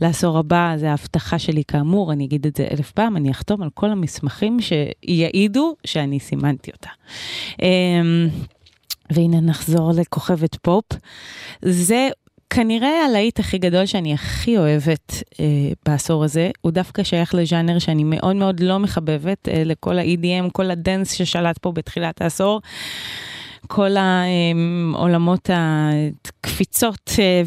לעשור 0.00 0.38
הבא, 0.38 0.74
זה 0.76 0.90
ההבטחה 0.90 1.38
שלי 1.38 1.62
כאמור, 1.68 2.12
אני 2.12 2.24
אגיד 2.24 2.46
את 2.46 2.56
זה 2.56 2.66
אלף 2.70 2.90
פעם, 2.90 3.16
אני 3.16 3.30
אחתום 3.30 3.62
על 3.62 3.68
כל 3.74 3.90
המסמכים 3.90 4.58
שיעידו 4.60 5.74
שאני 5.84 6.20
סימנתי 6.20 6.70
אותה. 6.70 6.90
אה, 7.62 7.68
והנה 9.10 9.40
נחזור 9.40 9.92
לכוכבת 9.92 10.54
פופ. 10.62 10.84
זה 11.62 12.08
כנראה 12.50 13.04
הלהיט 13.04 13.40
הכי 13.40 13.58
גדול 13.58 13.86
שאני 13.86 14.14
הכי 14.14 14.58
אוהבת 14.58 15.22
אה, 15.40 15.44
בעשור 15.86 16.24
הזה, 16.24 16.50
הוא 16.60 16.72
דווקא 16.72 17.02
שייך 17.02 17.34
לז'אנר 17.34 17.78
שאני 17.78 18.04
מאוד 18.04 18.36
מאוד 18.36 18.60
לא 18.60 18.78
מחבבת, 18.78 19.48
אה, 19.48 19.62
לכל 19.64 19.98
ה-EDM, 19.98 20.50
כל 20.52 20.70
הדנס 20.70 21.12
ששלט 21.12 21.58
פה 21.58 21.72
בתחילת 21.72 22.22
העשור. 22.22 22.60
כל 23.66 23.90
העולמות 23.96 25.50
הקפיצות, 25.52 27.10
אה, 27.18 27.42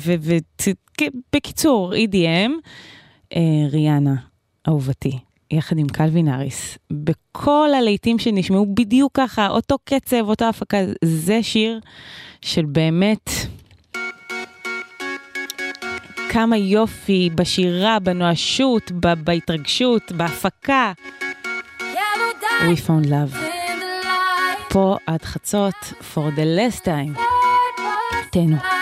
ובקיצור, 1.01 1.93
EDM, 1.93 2.51
אה, 3.35 3.41
ריאנה, 3.71 4.15
אהובתי, 4.67 5.19
יחד 5.51 5.77
עם 5.77 5.87
קלווין 5.87 6.27
אריס, 6.27 6.77
בכל 6.91 7.69
הלהיטים 7.77 8.19
שנשמעו 8.19 8.65
בדיוק 8.73 9.11
ככה, 9.13 9.47
אותו 9.47 9.75
קצב, 9.83 10.29
אותה 10.29 10.49
הפקה, 10.49 10.77
זה 11.03 11.43
שיר 11.43 11.79
של 12.41 12.65
באמת... 12.65 13.29
כמה 16.31 16.57
יופי 16.57 17.29
בשירה, 17.35 17.99
בנואשות, 17.99 18.91
בהתרגשות, 19.23 20.11
בהפקה. 20.11 20.91
We 22.61 22.77
found 22.87 23.05
love. 23.05 23.37
פה 24.69 24.97
עד 25.05 25.21
חצות, 25.21 25.75
for 26.13 26.37
the 26.37 26.43
last 26.59 26.81
time. 26.85 27.19
תהנו. 28.31 28.76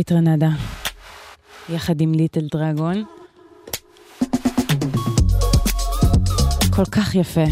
Want. 0.00 0.10
קייטרנדה, 0.10 0.50
יחד 1.68 2.00
עם 2.00 2.14
Little 2.14 2.48
Dragon. 2.52 3.04
כל 6.70 6.84
כך 6.84 7.14
יפה. 7.14 7.44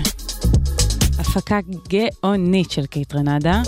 הפקה 1.19 1.59
גאונית 1.89 2.71
של 2.71 2.87
קייטרנדה. 2.87 3.63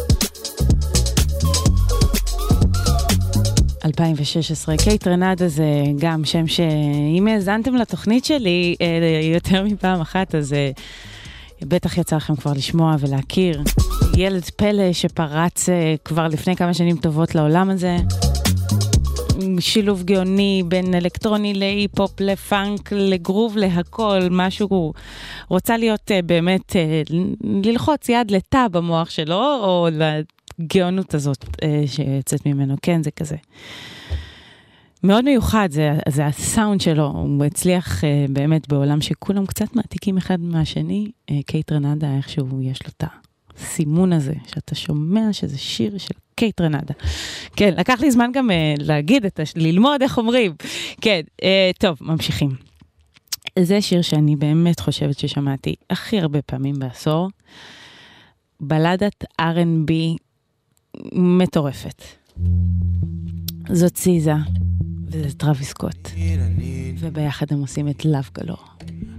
2016. 3.85 4.77
קייטרנדה 4.77 5.49
זה 5.49 5.65
גם 5.99 6.25
שם 6.25 6.47
שאם 6.47 7.29
האזנתם 7.31 7.75
לתוכנית 7.75 8.25
שלי 8.25 8.77
אה, 8.81 8.87
יותר 9.35 9.65
מפעם 9.65 10.01
אחת, 10.01 10.35
אז 10.35 10.53
אה, 10.53 10.71
בטח 11.63 11.99
יצא 11.99 12.17
לכם 12.17 12.37
כבר 12.37 12.53
לשמוע 12.53 12.97
ולהכיר. 13.01 13.63
ילד 14.17 14.45
פלא 14.45 14.93
שפרץ 14.93 15.69
אה, 15.69 15.95
כבר 16.05 16.29
לפני 16.29 16.57
כמה 16.57 16.75
שנים 16.75 16.97
טובות 16.97 17.35
לעולם 17.35 17.71
הזה. 17.71 17.97
שילוב 19.61 20.03
גאוני 20.03 20.63
בין 20.69 20.95
אלקטרוני 20.95 21.55
להיפ-הופ, 21.55 22.21
לפאנק, 22.21 22.93
לגרוב, 22.93 23.57
להכל, 23.57 24.21
משהו, 24.31 24.93
רוצה 25.49 25.77
להיות 25.77 26.11
uh, 26.11 26.27
באמת, 26.27 26.71
uh, 26.71 27.15
ללחוץ 27.65 28.09
יד 28.09 28.31
לתא 28.31 28.69
במוח 28.69 29.11
שלו, 29.11 29.59
או 29.63 29.89
לגאונות 30.61 31.15
הזאת 31.15 31.45
uh, 31.45 31.65
שיוצאת 31.87 32.47
ממנו, 32.47 32.75
כן, 32.83 33.03
זה 33.03 33.11
כזה. 33.11 33.37
מאוד 35.05 35.25
מיוחד, 35.25 35.69
זה, 35.71 35.93
זה 36.09 36.27
הסאונד 36.27 36.81
שלו, 36.81 37.07
הוא 37.07 37.45
הצליח 37.45 38.01
uh, 38.01 38.05
באמת 38.33 38.69
בעולם 38.69 39.01
שכולם 39.01 39.47
קצת 39.47 39.77
מעתיקים 39.77 40.17
אחד 40.17 40.41
מהשני, 40.41 41.11
uh, 41.31 41.35
קייט 41.47 41.73
רנדה, 41.73 42.17
איכשהו 42.17 42.63
יש 42.63 42.83
לו 42.85 42.91
את 42.97 43.05
הסימון 43.57 44.13
הזה, 44.13 44.35
שאתה 44.47 44.75
שומע 44.75 45.33
שזה 45.33 45.59
שיר 45.59 45.99
של 45.99 46.15
קייטרנדה. 46.35 46.95
כן, 47.57 47.75
לקח 47.77 48.01
לי 48.01 48.11
זמן 48.11 48.31
גם 48.35 48.51
uh, 48.51 48.53
להגיד, 48.79 49.25
את 49.25 49.41
הש... 49.41 49.53
ללמוד 49.57 50.03
איך 50.03 50.19
אומרים. 50.19 50.53
כן, 51.01 51.21
uh, 51.41 51.45
טוב, 51.79 51.99
ממשיכים. 52.01 52.51
זה 53.59 53.81
שיר 53.81 54.03
שאני 54.03 54.37
באמת 54.37 54.81
חושבת 54.81 55.19
ששמעתי 55.19 55.75
הכי 55.91 56.21
הרבה 56.21 56.43
פעמים 56.43 56.79
בעשור. 56.79 57.29
בלדת 58.61 59.25
R&B 59.41 59.93
מטורפת. 61.13 62.03
זאת 63.73 63.97
SZA, 63.97 64.35
וזה 65.07 65.35
טרוויס 65.35 65.73
סקוט. 65.73 66.09
וביחד 66.99 67.47
הם 67.51 67.61
עושים 67.61 67.89
את 67.89 68.05
Love 68.05 68.29
Galore. 68.35 68.65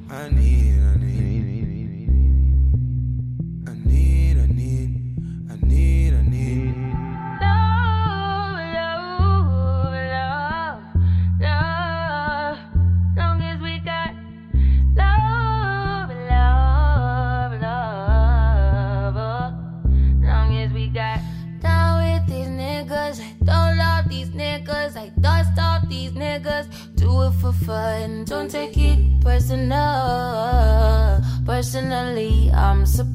I 0.10 0.12
need, 0.12 0.12
I 0.12 1.00
need. 1.00 1.21
need, 3.92 4.38
I 4.38 4.48
need, 4.48 4.90
I 5.52 5.66
need. 5.66 6.14
I 6.14 6.21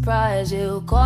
surprise 0.07 0.53
you 0.53 0.85
call 0.87 1.06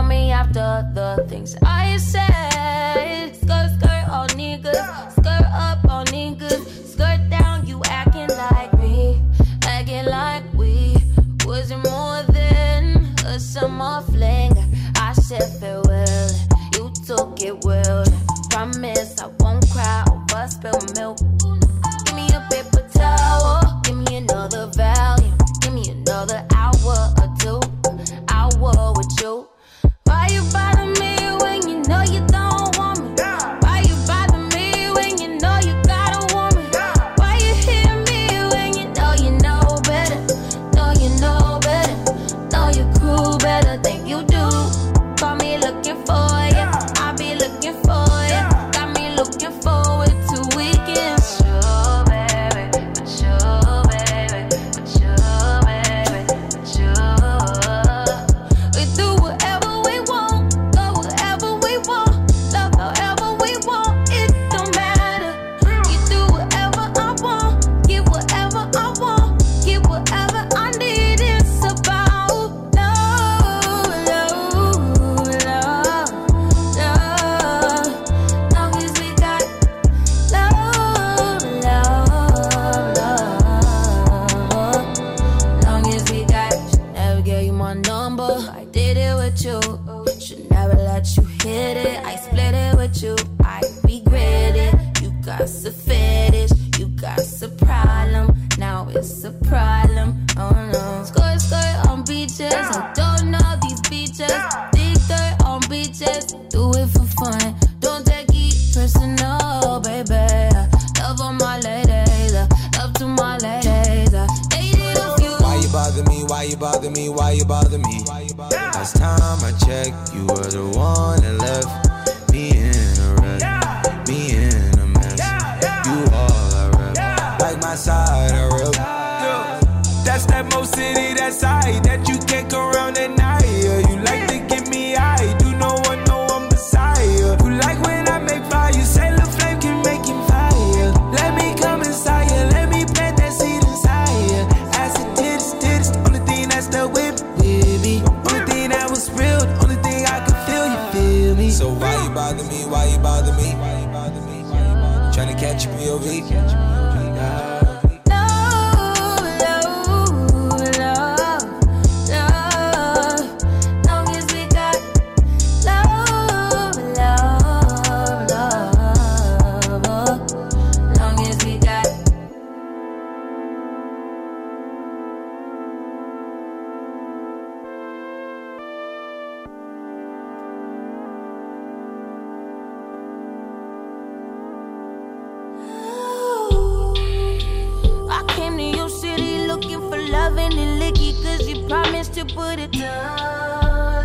you 192.21 192.27
put 192.35 192.59
it 192.59 192.73
down. 192.73 194.05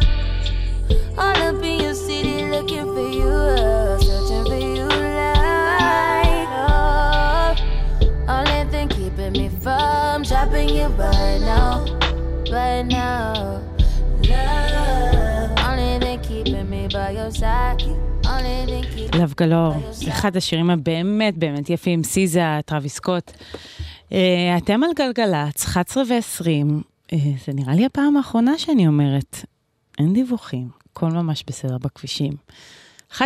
All 1.17 1.41
up 1.47 1.63
in 1.63 1.81
your 1.85 1.93
city 1.93 2.37
looking 2.53 2.87
for 2.95 3.09
you, 3.19 3.27
uh, 3.27 3.99
searching 4.07 4.45
for 4.51 4.59
you 4.75 4.87
like 4.87 6.47
love. 6.55 7.57
Oh. 8.27 8.35
Only 8.35 8.61
thing 8.71 8.87
keeping 8.97 9.33
me 9.39 9.47
from 9.63 10.23
dropping 10.29 10.69
you 10.77 10.87
right 11.03 11.41
now, 11.51 11.71
right 12.55 12.85
now. 12.85 13.61
Love. 14.31 15.51
Only 15.67 16.63
me 16.71 16.87
by 16.87 17.11
your 17.17 17.31
side. 17.31 17.83
אחד 20.07 20.37
השירים 20.37 20.69
הבאמת 20.69 21.37
באמת 21.37 21.69
יפים, 21.69 22.03
סיזה, 22.03 22.59
טרוויס 22.65 22.99
קוט. 22.99 23.31
אתם 24.57 24.83
על 24.83 24.89
גלגלצ, 24.95 25.65
11 25.65 26.03
ו-20, 26.07 26.94
אה, 27.13 27.17
זה 27.45 27.53
נראה 27.53 27.75
לי 27.75 27.85
הפעם 27.85 28.17
האחרונה 28.17 28.57
שאני 28.57 28.87
אומרת, 28.87 29.45
אין 29.99 30.13
דיווחים, 30.13 30.69
הכל 30.91 31.09
ממש 31.09 31.43
בסדר 31.47 31.77
בכבישים. 31.77 32.33
1-800-891-8, 33.11 33.17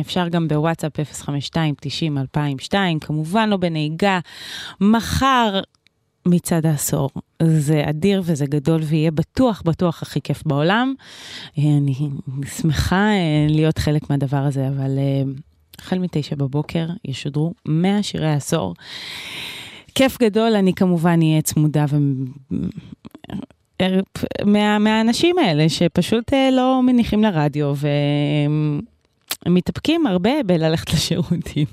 אפשר 0.00 0.28
גם 0.28 0.48
בוואטסאפ 0.48 0.92
052-90-2002, 1.22 2.74
כמובן 3.00 3.48
לא 3.48 3.56
בנהיגה. 3.56 4.20
מחר 4.80 5.60
מצד 6.26 6.66
העשור. 6.66 7.10
זה 7.42 7.82
אדיר 7.90 8.22
וזה 8.24 8.46
גדול 8.46 8.82
ויהיה 8.82 9.10
בטוח, 9.10 9.62
בטוח 9.64 10.02
הכי 10.02 10.20
כיף 10.20 10.42
בעולם. 10.46 10.94
אה, 11.58 11.62
אני 11.76 11.94
שמחה 12.60 13.08
אה, 13.08 13.46
להיות 13.48 13.78
חלק 13.78 14.10
מהדבר 14.10 14.36
הזה, 14.36 14.68
אבל 14.68 14.98
החל 15.78 15.98
מתשע 15.98 16.36
בבוקר 16.36 16.86
ישודרו 17.04 17.54
100 17.66 18.02
שירי 18.02 18.32
עשור. 18.32 18.74
כיף 19.94 20.18
גדול, 20.18 20.54
אני 20.54 20.74
כמובן 20.74 21.18
אהיה 21.22 21.42
צמודה 21.42 21.84
ו... 21.88 21.96
מה, 24.46 24.78
מהאנשים 24.78 25.38
האלה 25.38 25.68
שפשוט 25.68 26.32
אה, 26.32 26.48
לא 26.52 26.80
מניחים 26.82 27.22
לרדיו 27.22 27.72
והם 27.76 28.80
מתאפקים 29.48 30.06
הרבה 30.06 30.30
בללכת 30.46 30.92
לשירותים. 30.92 31.66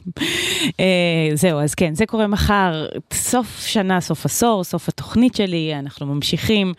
אה, 0.80 1.30
זהו, 1.34 1.60
אז 1.60 1.76
כן, 1.76 1.96
זה 1.96 2.06
קורה 2.06 2.28
מחר, 2.28 2.88
סוף 3.14 3.66
שנה, 3.66 4.02
סוף 4.02 4.26
עשור, 4.26 4.64
סוף 4.64 4.90
התוכנית 4.90 5.36
שלי, 5.36 5.76
אנחנו 5.80 6.06
ממשיכים. 6.06 6.74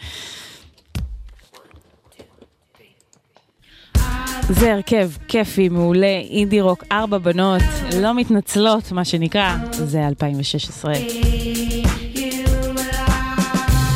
זה 4.49 4.73
הרכב 4.73 5.11
כיפי, 5.29 5.69
מעולה, 5.69 6.21
אינדי 6.31 6.61
רוק, 6.61 6.85
ארבע 6.93 7.19
בנות, 7.19 7.63
לא 8.01 8.15
מתנצלות, 8.15 8.93
מה 8.93 9.05
שנקרא, 9.05 9.57
זה 9.73 10.07
2016. 10.07 10.95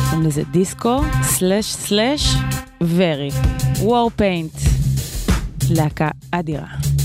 קוראים 0.09 0.27
לזה 0.27 0.43
דיסקו, 0.51 1.01
סלאש 1.23 1.65
סלאש, 1.65 2.35
ורי. 2.81 3.29
וור 3.81 4.11
פיינט, 4.15 4.53
להקה 5.69 6.09
אדירה. 6.31 6.96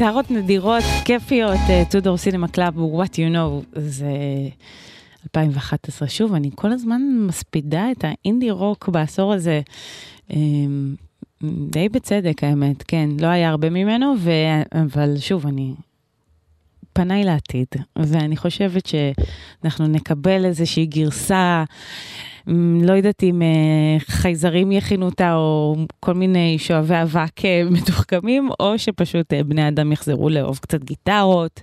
גיטרות 0.00 0.30
נדירות, 0.30 0.84
כיפיות, 1.04 1.58
Two 1.90 2.01
Door 2.01 2.16
Cinema 2.16 2.48
Club, 2.48 2.78
what 2.78 3.12
you 3.12 3.34
know, 3.34 3.78
זה 3.80 4.12
2011. 5.24 6.08
שוב, 6.08 6.34
אני 6.34 6.50
כל 6.54 6.72
הזמן 6.72 7.02
מספידה 7.26 7.90
את 7.92 8.04
האינדי 8.04 8.50
רוק 8.50 8.88
בעשור 8.88 9.32
הזה. 9.32 9.60
אה, 10.32 10.36
די 11.42 11.88
בצדק 11.88 12.44
האמת, 12.44 12.82
כן, 12.82 13.08
לא 13.20 13.26
היה 13.26 13.50
הרבה 13.50 13.70
ממנו, 13.70 14.14
ו... 14.18 14.30
אבל 14.72 15.16
שוב, 15.18 15.46
אני 15.46 15.74
פניי 16.92 17.24
לעתיד, 17.24 17.68
ואני 17.96 18.36
חושבת 18.36 18.86
שאנחנו 18.86 19.86
נקבל 19.86 20.44
איזושהי 20.44 20.86
גרסה, 20.86 21.64
לא 22.82 22.92
יודעת 22.92 23.22
אם 23.22 23.42
אה, 23.42 23.98
חייזרים 24.00 24.72
יכינו 24.72 25.06
אותה, 25.06 25.34
או 25.34 25.76
כל 26.00 26.14
מיני 26.14 26.58
שואבי 26.58 27.02
אבק 27.02 27.44
אה, 27.44 27.62
מתוחכמים, 27.76 28.48
או 28.60 28.78
שפשוט 28.78 29.32
אה, 29.32 29.44
בני 29.44 29.68
אדם 29.68 29.92
יחזרו 29.92 30.28
לאהוב 30.28 30.58
קצת 30.58 30.84
גיטרות. 30.84 31.62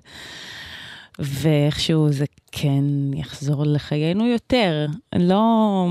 ואיכשהו 1.20 2.12
זה 2.12 2.26
כן 2.52 2.84
יחזור 3.14 3.64
לחיינו 3.66 4.28
יותר. 4.28 4.86
לא, 5.16 5.86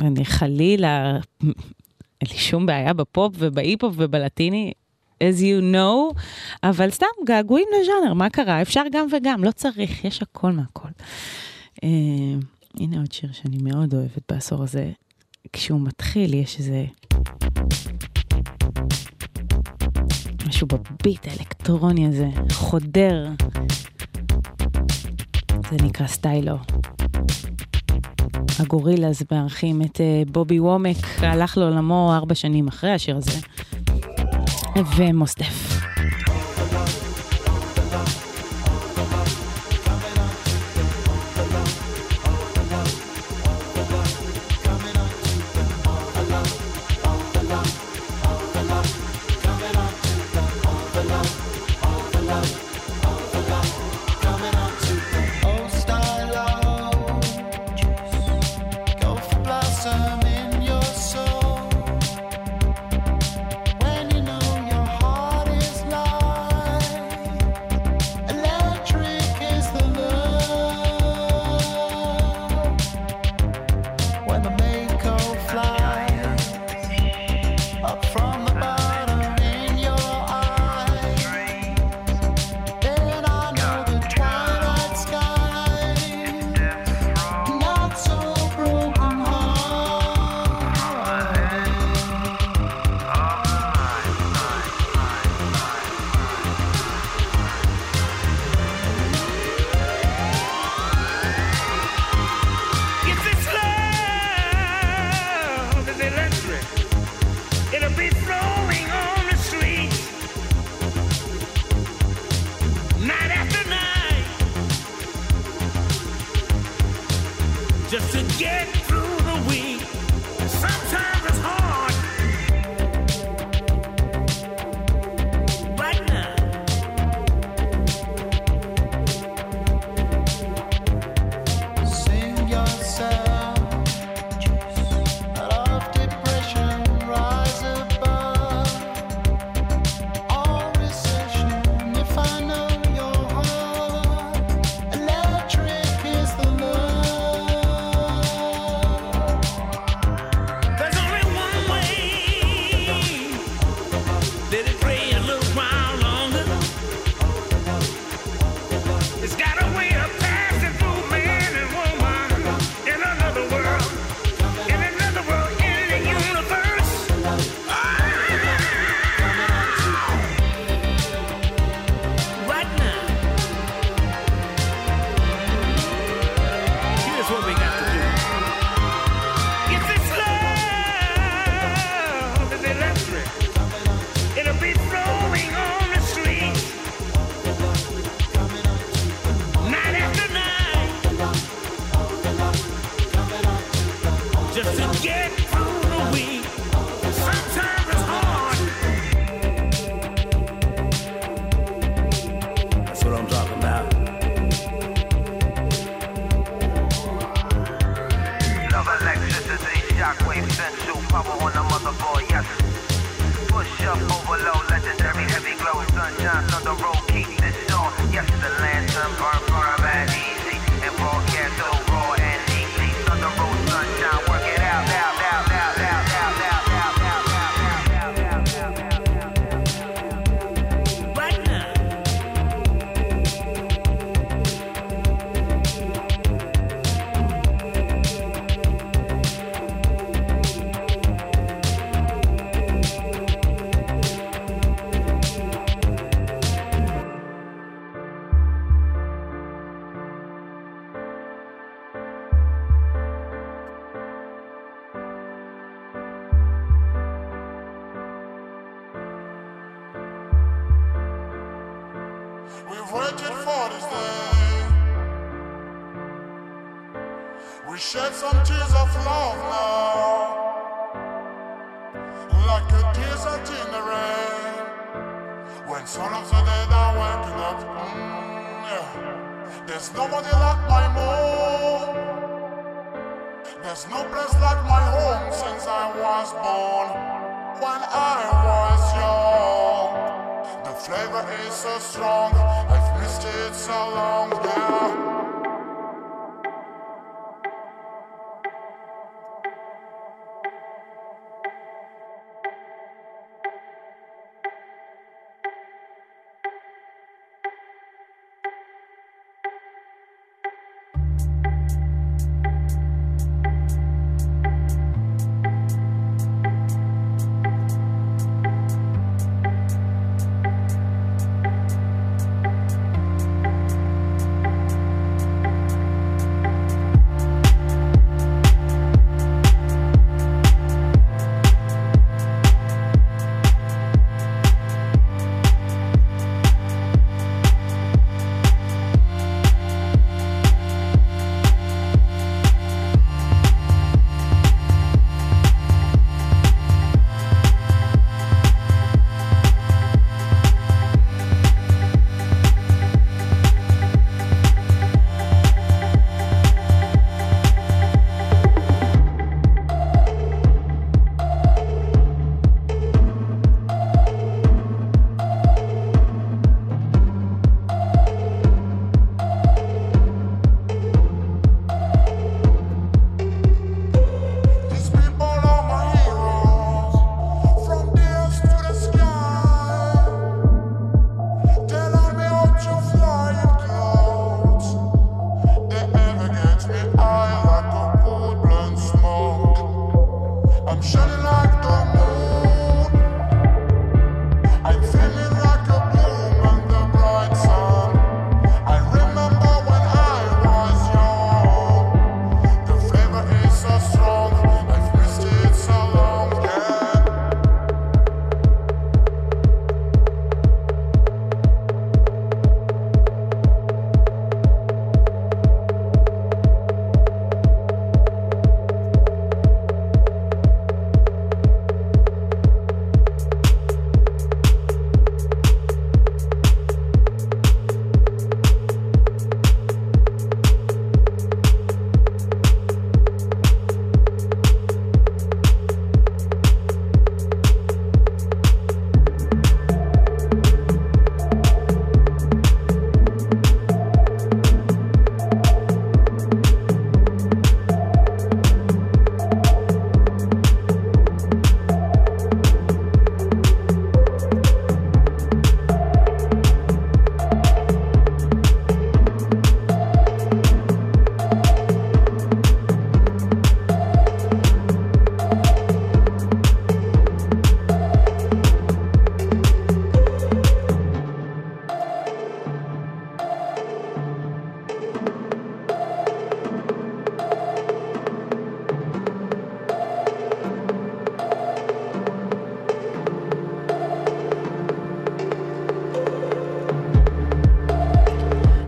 אני 0.00 0.24
חלילה, 0.24 1.18
אין 1.42 2.30
לי 2.30 2.36
שום 2.36 2.66
בעיה 2.66 2.92
בפופ 2.92 3.34
ובהיפ-הופ 3.38 3.94
ובלטיני, 3.96 4.72
as 5.22 5.40
you 5.40 5.74
know, 5.74 6.20
אבל 6.62 6.90
סתם 6.90 7.06
געגועים 7.26 7.68
לז'אנר, 7.80 8.14
מה 8.14 8.30
קרה? 8.30 8.62
אפשר 8.62 8.82
גם 8.92 9.06
וגם, 9.12 9.44
לא 9.44 9.50
צריך, 9.50 10.04
יש 10.04 10.22
הכל 10.22 10.52
מהכל. 10.52 10.88
הנה 12.80 12.98
עוד 12.98 13.12
שיר 13.12 13.32
שאני 13.32 13.58
מאוד 13.62 13.94
אוהבת 13.94 14.32
בעשור 14.32 14.62
הזה. 14.62 14.90
כשהוא 15.52 15.80
מתחיל, 15.80 16.34
יש 16.34 16.58
איזה... 16.58 16.84
משהו 20.48 20.66
בביט 20.66 21.26
האלקטרוני 21.28 22.06
הזה, 22.06 22.28
חודר. 22.52 23.28
זה 25.70 25.76
נקרא 25.84 26.06
סטיילו. 26.06 26.56
הגורילאז 28.58 29.22
מארחים 29.32 29.82
את 29.82 29.96
uh, 29.96 30.30
בובי 30.32 30.60
וומק, 30.60 30.96
הלך 31.18 31.56
לעולמו 31.58 32.12
ארבע 32.14 32.34
שנים 32.34 32.68
אחרי 32.68 32.90
השיר 32.90 33.16
הזה. 33.16 33.38
ומוסטף. 34.96 35.71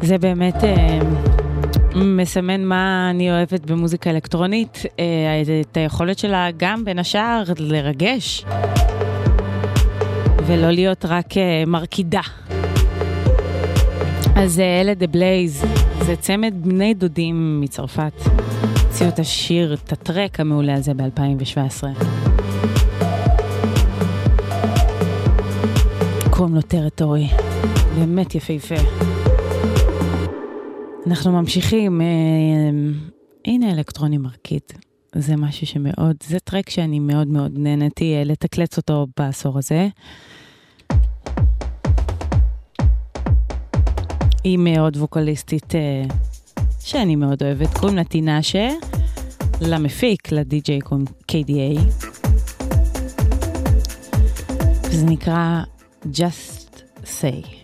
זה 0.05 0.18
באמת 0.18 0.64
אה, 0.64 0.98
מסמן 1.94 2.64
מה 2.64 3.10
אני 3.10 3.31
אוהבת 3.31 3.70
במוזיקה 3.70 4.10
אלקטרונית, 4.10 4.82
אה, 4.98 5.05
את 5.60 5.76
היכולת 5.76 6.18
שלה 6.18 6.48
גם 6.56 6.85
בין 6.85 6.98
השאר 6.98 7.43
לרגש, 7.59 8.44
ולא 10.47 10.70
להיות 10.70 11.05
רק 11.05 11.36
אה, 11.36 11.64
מרקידה. 11.66 12.20
אז 14.36 14.60
אלה 14.60 14.94
דה 14.94 15.06
בלייז, 15.06 15.64
זה 16.01 16.16
צמד 16.16 16.55
בני 16.56 16.94
דודים 16.94 17.60
מצרפת. 17.60 18.12
הוציאו 18.86 19.09
את 19.09 19.18
השיר, 19.18 19.74
את 19.74 19.93
הטרק 19.93 20.40
המעולה 20.40 20.74
הזה 20.74 20.94
ב-2017. 20.94 21.85
קוראים 26.31 26.55
לו 26.55 26.62
טריטורי, 26.62 27.28
באמת 27.98 28.35
יפהפה. 28.35 28.74
אנחנו 31.06 31.32
ממשיכים, 31.32 32.01
אה, 32.01 32.06
הנה 33.44 33.72
אלקטרוני 33.72 34.18
מרקיד, 34.18 34.62
זה 35.14 35.36
משהו 35.36 35.66
שמאוד, 35.66 36.16
זה 36.22 36.39
טרק 36.39 36.70
שאני 36.70 36.98
מאוד 36.98 37.28
מאוד 37.28 37.52
נהניתי 37.55 38.14
אה, 38.14 38.24
לתקלץ 38.24 38.76
אותו 38.76 39.06
בעשור 39.16 39.59
הזה. 39.59 39.89
היא 44.44 44.59
מאוד 44.59 44.97
ווקליסטית 44.97 45.74
אה, 45.74 46.05
שאני 46.81 47.16
מאוד 47.16 47.43
אוהבת, 47.43 47.78
קוראים 47.78 47.97
לה 47.97 48.05
טינאשה, 48.05 48.68
למפיק, 49.60 50.32
לדי-ג'יי 50.32 50.81
קוראים 50.81 51.06
KDA. 51.32 51.81
וזה 54.85 55.06
נקרא 55.06 55.62
Just 56.12 56.82
Say. 57.05 57.64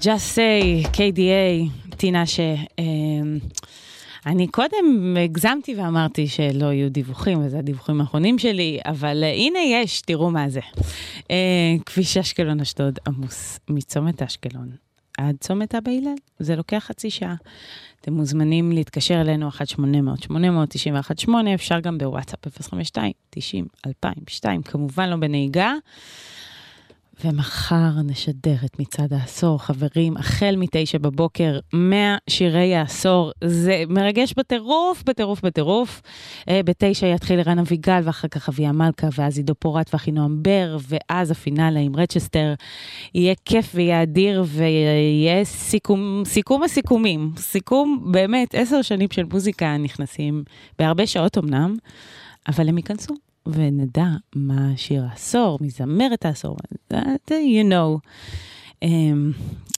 Just 0.00 0.36
Say, 0.36 0.86
KDA, 0.92 1.70
טינה 1.96 2.26
ש... 2.26 2.40
אמ, 2.78 3.38
אני 4.26 4.48
קודם 4.48 5.16
הגזמתי 5.24 5.74
ואמרתי 5.74 6.28
שלא 6.28 6.72
יהיו 6.72 6.90
דיווחים, 6.90 7.38
וזה 7.44 7.58
הדיווחים 7.58 8.00
האחרונים 8.00 8.38
שלי, 8.38 8.78
אבל 8.84 9.24
uh, 9.24 9.36
הנה 9.36 9.58
יש, 9.58 10.00
תראו 10.00 10.30
מה 10.30 10.48
זה. 10.48 10.60
Uh, 11.16 11.28
כביש 11.86 12.16
אשקלון 12.16 12.60
אשדוד 12.60 12.98
עמוס 13.06 13.60
מצומת 13.68 14.22
אשקלון 14.22 14.70
עד 15.18 15.36
צומת 15.40 15.74
אבא 15.74 15.90
הלל, 15.90 16.14
זה 16.38 16.56
לוקח 16.56 16.84
חצי 16.86 17.10
שעה. 17.10 17.34
אתם 18.00 18.12
מוזמנים 18.12 18.72
להתקשר 18.72 19.20
אלינו 19.20 19.48
1-800-891-8, 21.26 21.30
אפשר 21.54 21.80
גם 21.80 21.98
בוואטסאפ 21.98 22.46
052-90-2002, 22.46 24.44
כמובן 24.64 25.08
לא 25.08 25.16
בנהיגה. 25.16 25.72
ומחר 27.24 27.90
נשדר 28.04 28.56
את 28.64 28.78
מצעד 28.78 29.12
העשור, 29.12 29.62
חברים, 29.62 30.16
החל 30.16 30.54
מתשע 30.58 30.98
בבוקר, 30.98 31.58
100 31.72 32.16
שירי 32.30 32.74
העשור. 32.74 33.32
זה 33.44 33.82
מרגש 33.88 34.34
בטירוף, 34.36 35.02
בטירוף, 35.06 35.40
בטירוף. 35.42 36.02
אה, 36.48 36.60
בתשע 36.64 37.06
יתחיל 37.06 37.40
ערן 37.40 37.58
אביגל, 37.58 38.00
ואחר 38.04 38.28
כך 38.28 38.48
אביה 38.48 38.72
מלכה, 38.72 39.06
ואז 39.18 39.38
עידו 39.38 39.54
פורט 39.54 39.90
ואחינועם 39.92 40.42
בר, 40.42 40.76
ואז 40.88 41.30
הפינאלה 41.30 41.80
עם 41.80 41.96
רצ'סטר. 41.96 42.54
יהיה 43.14 43.34
כיף 43.44 43.70
ויהיה 43.74 44.02
אדיר, 44.02 44.44
ויהיה 44.46 45.44
סיכום, 45.44 46.22
סיכום 46.24 46.62
הסיכומים. 46.62 47.32
סיכום, 47.36 48.08
באמת, 48.12 48.54
עשר 48.54 48.82
שנים 48.82 49.08
של 49.12 49.24
מוזיקה 49.24 49.76
נכנסים, 49.76 50.44
בהרבה 50.78 51.06
שעות 51.06 51.38
אמנם, 51.38 51.76
אבל 52.48 52.68
הם 52.68 52.76
ייכנסו. 52.76 53.27
ונדע 53.48 54.08
מה 54.34 54.70
שיר 54.76 55.04
העשור, 55.04 55.58
מי 55.60 55.70
זמרת 55.70 56.24
העשור, 56.24 56.56
that, 56.92 57.30
you 57.30 57.64
know. 57.70 57.98
Um, 58.84 58.88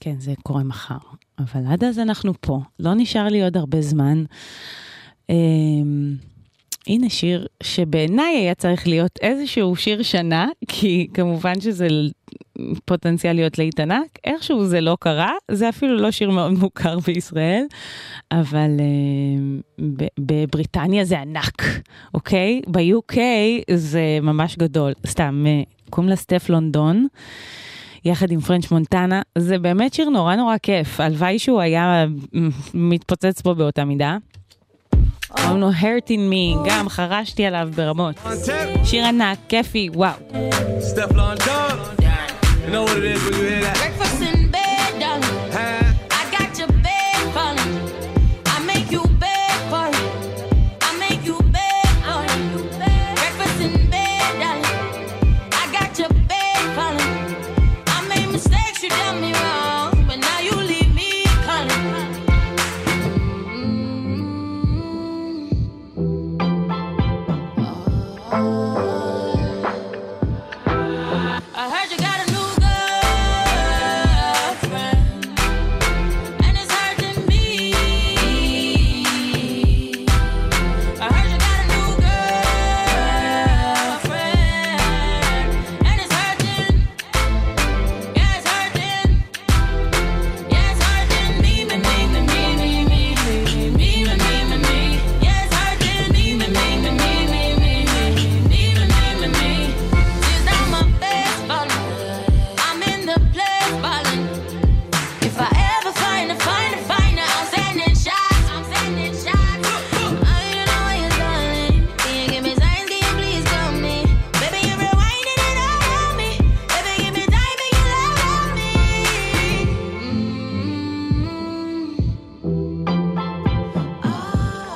כן, 0.00 0.14
זה 0.18 0.34
קורה 0.42 0.62
מחר. 0.62 0.98
אבל 1.38 1.66
עד 1.66 1.84
אז 1.84 1.98
אנחנו 1.98 2.32
פה, 2.40 2.60
לא 2.80 2.94
נשאר 2.94 3.28
לי 3.28 3.44
עוד 3.44 3.56
הרבה 3.56 3.82
זמן. 3.82 4.24
Um, 5.30 5.34
הנה 6.86 7.08
שיר 7.08 7.46
שבעיניי 7.62 8.36
היה 8.36 8.54
צריך 8.54 8.88
להיות 8.88 9.18
איזשהו 9.22 9.76
שיר 9.76 10.02
שנה, 10.02 10.48
כי 10.68 11.08
כמובן 11.14 11.60
שזה 11.60 11.88
פוטנציאל 12.84 13.32
להיות 13.32 13.58
להיט 13.58 13.80
ענק, 13.80 14.18
איכשהו 14.24 14.64
זה 14.64 14.80
לא 14.80 14.96
קרה, 15.00 15.32
זה 15.50 15.68
אפילו 15.68 15.96
לא 15.96 16.10
שיר 16.10 16.30
מאוד 16.30 16.52
מוכר 16.52 16.98
בישראל, 16.98 17.64
אבל 18.32 18.70
ב- 19.96 20.06
בבריטניה 20.18 21.04
זה 21.04 21.20
ענק, 21.20 21.62
אוקיי? 22.14 22.60
ב-UK 22.66 23.16
זה 23.74 24.18
ממש 24.22 24.56
גדול, 24.56 24.92
סתם, 25.06 25.44
uh, 25.46 25.90
קוראים 25.90 26.10
לה 26.10 26.16
סטף 26.16 26.48
לונדון. 26.48 27.06
יחד 28.04 28.30
עם 28.30 28.40
פרנץ' 28.40 28.70
מונטנה, 28.70 29.22
זה 29.38 29.58
באמת 29.58 29.94
שיר 29.94 30.08
נורא 30.08 30.36
נורא 30.36 30.56
כיף, 30.62 31.00
הלוואי 31.00 31.38
שהוא 31.38 31.60
היה 31.60 32.06
מתפוצץ 32.74 33.40
פה 33.40 33.54
באותה 33.54 33.84
מידה. 33.84 34.16
קוראים 35.29 35.61
לו 35.61 35.69
Hurting 35.71 36.31
Me, 36.31 36.69
גם 36.69 36.89
חרשתי 36.89 37.45
עליו 37.45 37.69
ברמות. 37.75 38.15
שיר 38.83 39.05
ענק, 39.05 39.37
כיפי, 39.49 39.89
וואו. 39.93 40.13
Step 40.93 41.11
London. 41.11 41.75
You 42.65 42.71
know 42.71 42.83
what 42.83 42.97
it 42.97 43.05
is 43.05 43.23
when 43.23 43.33
you 43.33 43.45
hear 43.49 43.61
that? 43.61 43.77
Breakfast 43.77 44.21
in 44.21 44.38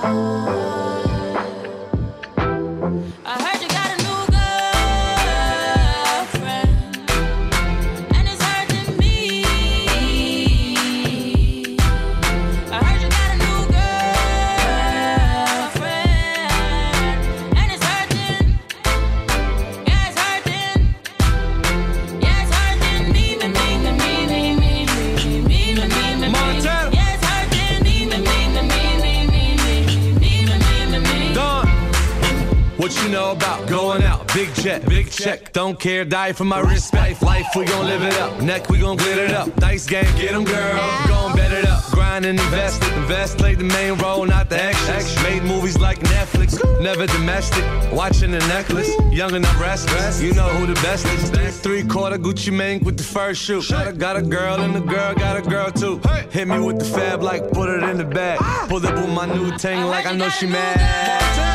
Oh. 0.07 0.64
Check. 35.25 35.53
Don't 35.53 35.79
care, 35.79 36.05
die 36.05 36.33
for 36.33 36.45
my 36.45 36.61
respect. 36.61 37.23
Life, 37.23 37.49
we 37.57 37.65
gon' 37.65 37.87
live 37.87 38.03
it 38.03 38.15
up. 38.19 38.41
Neck, 38.43 38.69
we 38.69 38.79
gon' 38.79 38.97
glitter 38.97 39.25
it 39.25 39.31
up. 39.33 39.57
Nice 39.59 39.87
game, 39.87 40.05
them, 40.17 40.45
girl. 40.45 41.07
Gon' 41.09 41.35
bet 41.37 41.53
it 41.53 41.65
up. 41.65 41.85
Grind 41.91 42.25
and 42.27 42.39
invested. 42.39 42.93
Invest 42.95 43.39
play 43.39 43.55
the 43.55 43.65
main 43.65 43.95
role, 43.99 44.27
not 44.27 44.51
the 44.51 44.63
extras. 44.63 45.23
Made 45.23 45.43
movies 45.43 45.79
like 45.79 45.99
Netflix, 46.01 46.51
never 46.81 47.07
domestic. 47.07 47.65
Watching 47.93 48.33
the 48.33 48.41
necklace, 48.41 48.91
young 49.11 49.35
and 49.35 49.47
I'm 49.47 49.61
restless. 49.61 50.21
You 50.21 50.35
know 50.35 50.49
who 50.49 50.67
the 50.67 50.81
best 50.81 51.07
is. 51.07 51.61
Three 51.61 51.85
quarter 51.85 52.19
Gucci 52.19 52.53
Mane 52.53 52.85
with 52.85 52.99
the 52.99 53.05
first 53.05 53.43
shoe. 53.43 53.63
Got 53.71 53.89
a, 53.89 53.93
got 53.93 54.17
a 54.17 54.23
girl 54.23 54.61
and 54.61 54.75
the 54.75 54.81
girl 54.81 55.15
got 55.15 55.37
a 55.37 55.43
girl 55.43 55.71
too. 55.71 56.01
Hit 56.31 56.49
me 56.49 56.59
with 56.59 56.79
the 56.79 56.85
fab 56.85 57.23
like 57.23 57.51
put 57.53 57.71
it 57.71 57.83
in 57.83 57.97
the 57.97 58.05
bag. 58.05 58.39
Pull 58.69 58.87
up 58.87 58.95
with 58.95 59.11
my 59.11 59.27
new 59.27 59.57
tank 59.57 59.87
like 59.87 60.07
I 60.07 60.13
know 60.15 60.29
she 60.29 60.47
mad. 60.47 61.54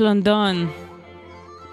סטף 0.00 0.04
לונדון. 0.04 0.68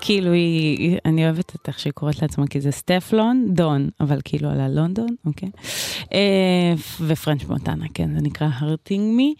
כאילו 0.01 0.31
היא, 0.31 0.97
אני 1.05 1.25
אוהבת 1.25 1.55
את 1.55 1.67
איך 1.67 1.79
שהיא 1.79 1.93
קוראת 1.93 2.21
לעצמה, 2.21 2.47
כי 2.47 2.61
זה 2.61 2.71
סטפלון 2.71 3.45
דון, 3.49 3.89
אבל 3.99 4.19
כאילו 4.23 4.49
על 4.49 4.59
הלונדון, 4.59 5.15
אוקיי. 5.25 5.49
אה, 6.13 6.73
ופרנץ' 7.01 7.43
מונטנה, 7.43 7.85
כן, 7.93 8.13
זה 8.13 8.21
נקרא 8.21 8.47
Hurting 8.53 9.15
Me. 9.15 9.35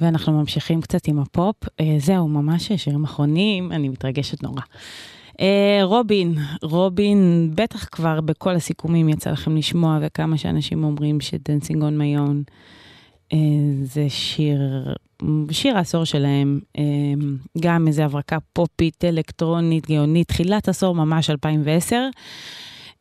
ואנחנו 0.00 0.32
ממשיכים 0.32 0.80
קצת 0.80 1.08
עם 1.08 1.18
הפופ. 1.18 1.56
אה, 1.80 1.96
זהו, 1.98 2.28
ממש 2.28 2.72
שירים 2.76 3.04
אחרונים, 3.04 3.72
אני 3.72 3.88
מתרגשת 3.88 4.42
נורא. 4.42 4.62
אה, 5.40 5.80
רובין, 5.82 6.34
רובין, 6.62 7.50
בטח 7.54 7.84
כבר 7.92 8.20
בכל 8.20 8.54
הסיכומים 8.54 9.08
יצא 9.08 9.30
לכם 9.30 9.56
לשמוע, 9.56 9.98
וכמה 10.02 10.38
שאנשים 10.38 10.84
אומרים 10.84 11.20
ש 11.20 11.34
Dancing 11.34 11.82
On 11.82 11.98
My 11.98 12.16
Own 12.16 12.42
זה 13.82 14.06
שיר, 14.08 14.60
שיר 15.50 15.76
העשור 15.76 16.04
שלהם, 16.04 16.60
אה, 16.78 16.82
גם 17.60 17.88
איזה 17.88 18.04
הברקה 18.04 18.38
פופית, 18.52 19.04
אלקטרונית, 19.04 19.90
גאונית, 19.90 20.28
תחילת 20.28 20.68
עשור 20.68 20.94
ממש 20.94 21.30
2010. 21.30 21.96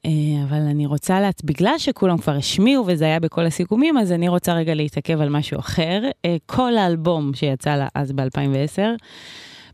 אה, 0.06 0.44
אבל 0.44 0.58
אני 0.58 0.86
רוצה, 0.86 1.20
לה... 1.20 1.30
בגלל 1.44 1.78
שכולם 1.78 2.18
כבר 2.18 2.36
השמיעו 2.36 2.84
וזה 2.88 3.06
היה 3.06 3.20
בכל 3.20 3.46
הסיכומים, 3.46 3.98
אז 3.98 4.12
אני 4.12 4.28
רוצה 4.28 4.54
רגע 4.54 4.74
להתעכב 4.74 5.22
על 5.22 5.30
משהו 5.30 5.60
אחר. 5.60 6.02
אה, 6.26 6.36
כל 6.46 6.78
האלבום 6.78 7.34
שיצא 7.34 7.76
לה 7.76 7.88
אז 7.96 8.12
ב-2010, 8.12 8.80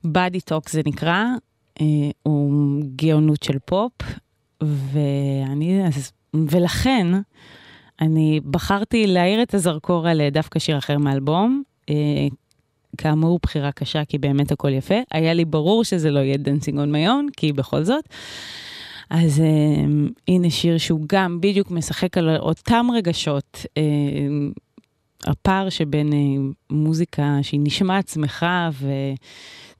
Body 0.08 0.52
Talk 0.52 0.70
זה 0.70 0.82
נקרא, 0.86 1.26
אה, 1.82 1.86
הוא 2.24 2.52
גאונות 2.96 3.44
של 3.44 3.58
פופ, 3.66 3.92
ואני, 4.62 5.88
אז, 5.88 6.12
ולכן 6.34 7.08
אני 8.02 8.40
בחרתי 8.46 9.08
להאיר 9.08 9.44
את 9.44 9.54
הזרקור 9.54 10.08
על 10.08 10.22
אה, 10.22 10.30
דווקא 10.30 10.60
שיר 10.60 10.78
אחר 10.78 10.98
מהאלבום. 10.98 11.64
אה, 11.90 11.96
כאמור, 12.98 13.40
בחירה 13.44 13.72
קשה, 13.72 14.06
כי 14.06 14.18
באמת 14.18 14.52
הכל 14.52 14.70
יפה. 14.70 14.96
היה 15.12 15.34
לי 15.34 15.46
ברור 15.46 15.84
שזה 15.84 16.12
לא 16.12 16.20
יהיה 16.20 16.38
Dancing 16.38 16.80
On 16.80 16.92
My 16.92 17.04
Own, 17.04 17.28
כי 17.38 17.54
בכל 17.54 17.84
זאת. 17.84 18.04
אז 19.10 19.40
אה, 19.40 19.84
הנה 20.28 20.50
שיר 20.50 20.78
שהוא 20.78 21.02
גם 21.08 21.42
בדיוק 21.42 21.72
משחק 21.72 22.18
על 22.18 22.38
אותם 22.38 22.88
רגשות. 22.94 23.66
אה, 23.78 23.84
הפער 25.28 25.70
שבין 25.70 26.14
אה, 26.14 26.18
מוזיקה 26.70 27.38
שהיא 27.42 27.60
נשמעת 27.64 28.08
שמחה 28.08 28.70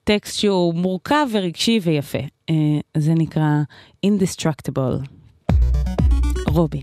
וטקסט 0.04 0.40
שהוא 0.40 0.74
מורכב 0.74 1.26
ורגשי 1.32 1.80
ויפה. 1.82 2.18
אה, 2.50 2.54
זה 2.96 3.14
נקרא 3.14 3.62
Indestructible. 4.06 5.06
רובין. 6.48 6.82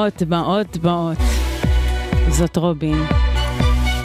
דמעות, 0.00 0.22
דמעות, 0.22 0.76
דמעות. 0.76 1.18
זאת 2.28 2.56
רובין. 2.56 2.98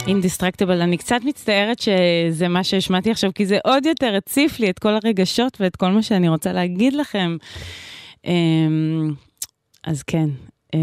אינדיסטרקטיבל. 0.06 0.82
אני 0.82 0.96
קצת 0.96 1.20
מצטערת 1.24 1.78
שזה 1.78 2.48
מה 2.48 2.64
שהשמעתי 2.64 3.10
עכשיו, 3.10 3.30
כי 3.34 3.46
זה 3.46 3.58
עוד 3.64 3.86
יותר 3.86 4.14
הציף 4.16 4.60
לי 4.60 4.70
את 4.70 4.78
כל 4.78 4.98
הרגשות 5.04 5.56
ואת 5.60 5.76
כל 5.76 5.90
מה 5.90 6.02
שאני 6.02 6.28
רוצה 6.28 6.52
להגיד 6.52 6.92
לכם. 6.92 7.36
אמ, 8.24 9.10
אז 9.84 10.02
כן, 10.02 10.28
אה, 10.74 10.80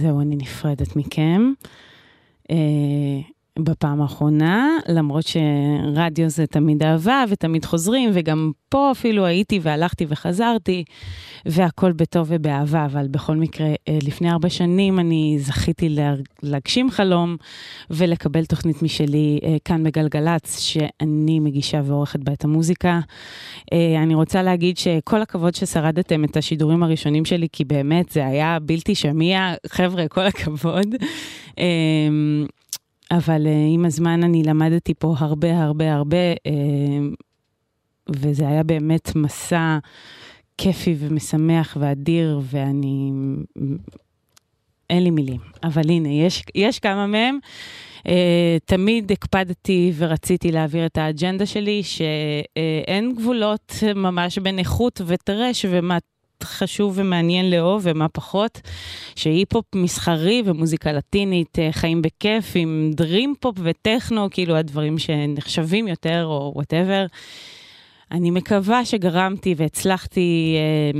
זהו, 0.00 0.20
אני 0.20 0.36
נפרדת 0.36 0.96
מכם. 0.96 1.52
בפעם 3.82 4.02
האחרונה, 4.02 4.68
למרות 4.88 5.24
שרדיו 5.26 6.28
זה 6.28 6.46
תמיד 6.46 6.82
אהבה 6.82 7.24
ותמיד 7.28 7.64
חוזרים, 7.64 8.10
וגם 8.12 8.52
פה 8.68 8.90
אפילו 8.90 9.24
הייתי 9.26 9.60
והלכתי 9.62 10.06
וחזרתי, 10.08 10.84
והכל 11.46 11.92
בטוב 11.92 12.26
ובאהבה, 12.30 12.84
אבל 12.84 13.08
בכל 13.08 13.36
מקרה, 13.36 13.66
אה, 13.66 13.98
לפני 14.02 14.30
ארבע 14.30 14.48
שנים 14.48 14.98
אני 14.98 15.36
זכיתי 15.40 15.88
לה- 15.88 16.14
להגשים 16.42 16.90
חלום 16.90 17.36
ולקבל 17.90 18.44
תוכנית 18.44 18.82
משלי 18.82 19.38
אה, 19.44 19.56
כאן 19.64 19.84
בגלגלצ, 19.84 20.58
שאני 20.58 21.40
מגישה 21.40 21.80
ועורכת 21.84 22.20
בה 22.20 22.32
את 22.32 22.44
המוזיקה. 22.44 23.00
אה, 23.72 24.02
אני 24.02 24.14
רוצה 24.14 24.42
להגיד 24.42 24.78
שכל 24.78 25.22
הכבוד 25.22 25.54
ששרדתם 25.54 26.24
את 26.24 26.36
השידורים 26.36 26.82
הראשונים 26.82 27.24
שלי, 27.24 27.48
כי 27.52 27.64
באמת 27.64 28.08
זה 28.08 28.26
היה 28.26 28.58
בלתי 28.62 28.94
שמיע, 28.94 29.54
חבר'ה, 29.66 30.08
כל 30.08 30.26
הכבוד. 30.26 30.86
אבל 33.16 33.46
uh, 33.46 33.74
עם 33.74 33.84
הזמן 33.84 34.24
אני 34.24 34.42
למדתי 34.42 34.94
פה 34.94 35.14
הרבה 35.18 35.62
הרבה 35.62 35.94
הרבה, 35.94 36.32
uh, 36.32 37.14
וזה 38.08 38.48
היה 38.48 38.62
באמת 38.62 39.16
מסע 39.16 39.78
כיפי 40.58 40.94
ומשמח 40.98 41.76
ואדיר, 41.80 42.40
ואני... 42.42 43.10
אין 44.90 45.04
לי 45.04 45.10
מילים, 45.10 45.40
אבל 45.62 45.82
הנה, 45.88 46.08
יש, 46.08 46.42
יש 46.54 46.78
כמה 46.78 47.06
מהם. 47.06 47.38
Uh, 47.98 48.10
תמיד 48.64 49.12
הקפדתי 49.12 49.92
ורציתי 49.96 50.52
להעביר 50.52 50.86
את 50.86 50.98
האג'נדה 50.98 51.46
שלי, 51.46 51.82
שאין 51.82 53.14
גבולות 53.14 53.72
ממש 53.94 54.38
בין 54.38 54.58
איכות 54.58 55.00
וטרש 55.06 55.66
ומה 55.70 55.98
חשוב 56.44 56.92
ומעניין 56.96 57.50
לאהוב 57.50 57.82
ומה 57.84 58.08
פחות, 58.08 58.60
שהיפ-הופ 59.16 59.64
מסחרי 59.74 60.42
ומוזיקה 60.44 60.92
לטינית 60.92 61.58
אה, 61.58 61.68
חיים 61.72 62.02
בכיף 62.02 62.52
עם 62.54 62.90
dream 62.94 63.34
pop 63.40 63.56
וטכנו, 63.62 64.28
כאילו 64.30 64.56
הדברים 64.56 64.98
שנחשבים 64.98 65.88
יותר 65.88 66.24
או 66.24 66.52
whatever. 66.54 67.06
אני 68.10 68.30
מקווה 68.30 68.84
שגרמתי 68.84 69.54
והצלחתי 69.56 70.56
אה, 70.56 70.98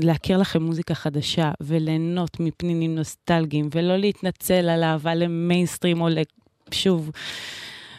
להכיר 0.00 0.38
לכם 0.38 0.62
מוזיקה 0.62 0.94
חדשה 0.94 1.50
וליהנות 1.60 2.40
מפנינים 2.40 2.94
נוסטלגיים 2.94 3.68
ולא 3.74 3.96
להתנצל 3.96 4.68
על 4.68 4.84
אהבה 4.84 5.14
למיינסטרים 5.14 6.00
או 6.00 6.08
שוב, 6.70 7.10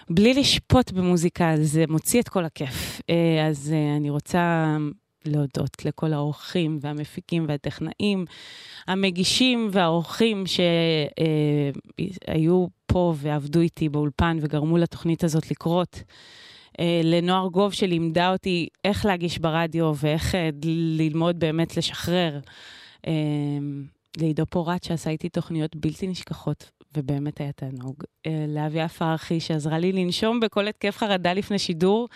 בלי 0.09 0.33
לשפוט 0.33 0.91
במוזיקה, 0.91 1.53
זה 1.61 1.83
מוציא 1.89 2.21
את 2.21 2.29
כל 2.29 2.45
הכיף. 2.45 3.01
אה, 3.09 3.47
אז 3.47 3.73
אה, 3.73 3.97
אני 3.97 4.09
רוצה 4.09 4.77
להודות 5.25 5.85
לכל 5.85 6.13
האורחים 6.13 6.79
והמפיקים 6.81 7.45
והטכנאים, 7.47 8.25
המגישים 8.87 9.69
והאורחים 9.71 10.43
שהיו 12.27 12.65
פה 12.85 13.13
ועבדו 13.17 13.59
איתי 13.59 13.89
באולפן 13.89 14.37
וגרמו 14.41 14.77
לתוכנית 14.77 15.23
הזאת 15.23 15.51
לקרות. 15.51 16.03
אה, 16.79 17.01
לנוער 17.03 17.47
גוב 17.47 17.73
שלימדה 17.73 18.31
אותי 18.31 18.67
איך 18.85 19.05
להגיש 19.05 19.37
ברדיו 19.37 19.93
ואיך 19.97 20.35
אה, 20.35 20.49
ללמוד 20.97 21.39
באמת 21.39 21.77
לשחרר. 21.77 22.39
אה, 23.07 23.13
לעידו 24.17 24.45
פורט 24.45 24.83
שעשה 24.83 25.09
איתי 25.09 25.29
תוכניות 25.29 25.75
בלתי 25.75 26.07
נשכחות, 26.07 26.71
ובאמת 26.97 27.41
היה 27.41 27.51
תענוג. 27.51 28.03
לאביה 28.47 28.89
פרחי 28.89 29.39
שעזרה 29.39 29.79
לי 29.79 29.91
לנשום 29.91 30.39
בכל 30.39 30.67
התקף 30.67 30.97
חרדה 30.97 31.33
לפני 31.33 31.59
שידור, 31.59 32.07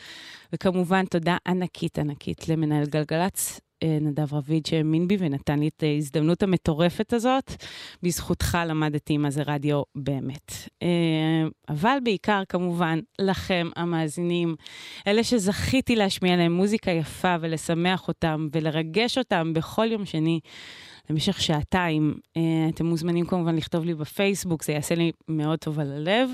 וכמובן 0.54 1.06
תודה 1.06 1.38
ענקית 1.48 2.00
ענקית 2.00 2.50
למנהל 2.50 2.86
גלגלצ, 2.86 3.60
נדב 3.84 4.34
רביד 4.34 4.66
שהאמין 4.66 5.08
בי 5.08 5.18
ונתן 5.20 5.60
לי 5.60 5.68
את 5.68 5.84
ההזדמנות 5.84 6.44
המטורפת 6.44 7.14
הזאת. 7.14 7.52
בזכותך 8.04 8.58
למדתי 8.66 9.18
מה 9.18 9.30
זה 9.30 9.44
רדיו 9.46 9.82
באמת. 9.96 10.52
אבל 11.70 11.98
בעיקר 12.04 12.44
כמובן 12.50 13.00
לכם 13.22 13.70
המאזינים, 13.76 14.56
אלה 15.08 15.24
שזכיתי 15.24 15.96
להשמיע 15.96 16.36
להם 16.36 16.52
מוזיקה 16.54 16.92
יפה 16.92 17.36
ולשמח 17.42 18.08
אותם 18.08 18.48
ולרגש 18.52 19.18
אותם 19.18 19.54
בכל 19.54 19.92
יום 19.92 20.06
שני. 20.06 20.40
למשך 21.10 21.42
שעתיים. 21.42 22.16
אתם 22.70 22.86
מוזמנים 22.86 23.26
כמובן 23.26 23.56
לכתוב 23.56 23.86
לי 23.86 23.94
בפייסבוק, 23.94 24.64
זה 24.64 24.74
יעשה 24.74 24.96
לי 24.96 25.12
מאוד 25.28 25.60
טוב 25.60 25.80
על 25.80 25.92
הלב. 25.92 26.30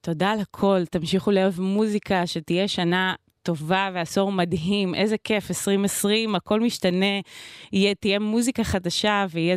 תודה 0.00 0.30
על 0.30 0.40
הכל, 0.40 0.84
תמשיכו 0.90 1.30
לאהוב 1.30 1.60
מוזיקה, 1.60 2.26
שתהיה 2.26 2.68
שנה 2.68 3.14
טובה 3.42 3.90
ועשור 3.94 4.32
מדהים, 4.32 4.94
איזה 4.94 5.16
כיף, 5.24 5.50
2020, 5.50 6.34
הכל 6.34 6.60
משתנה, 6.60 7.20
יהיה, 7.72 7.94
תהיה 7.94 8.18
מוזיקה 8.18 8.64
חדשה 8.64 9.26
ויהיה 9.30 9.56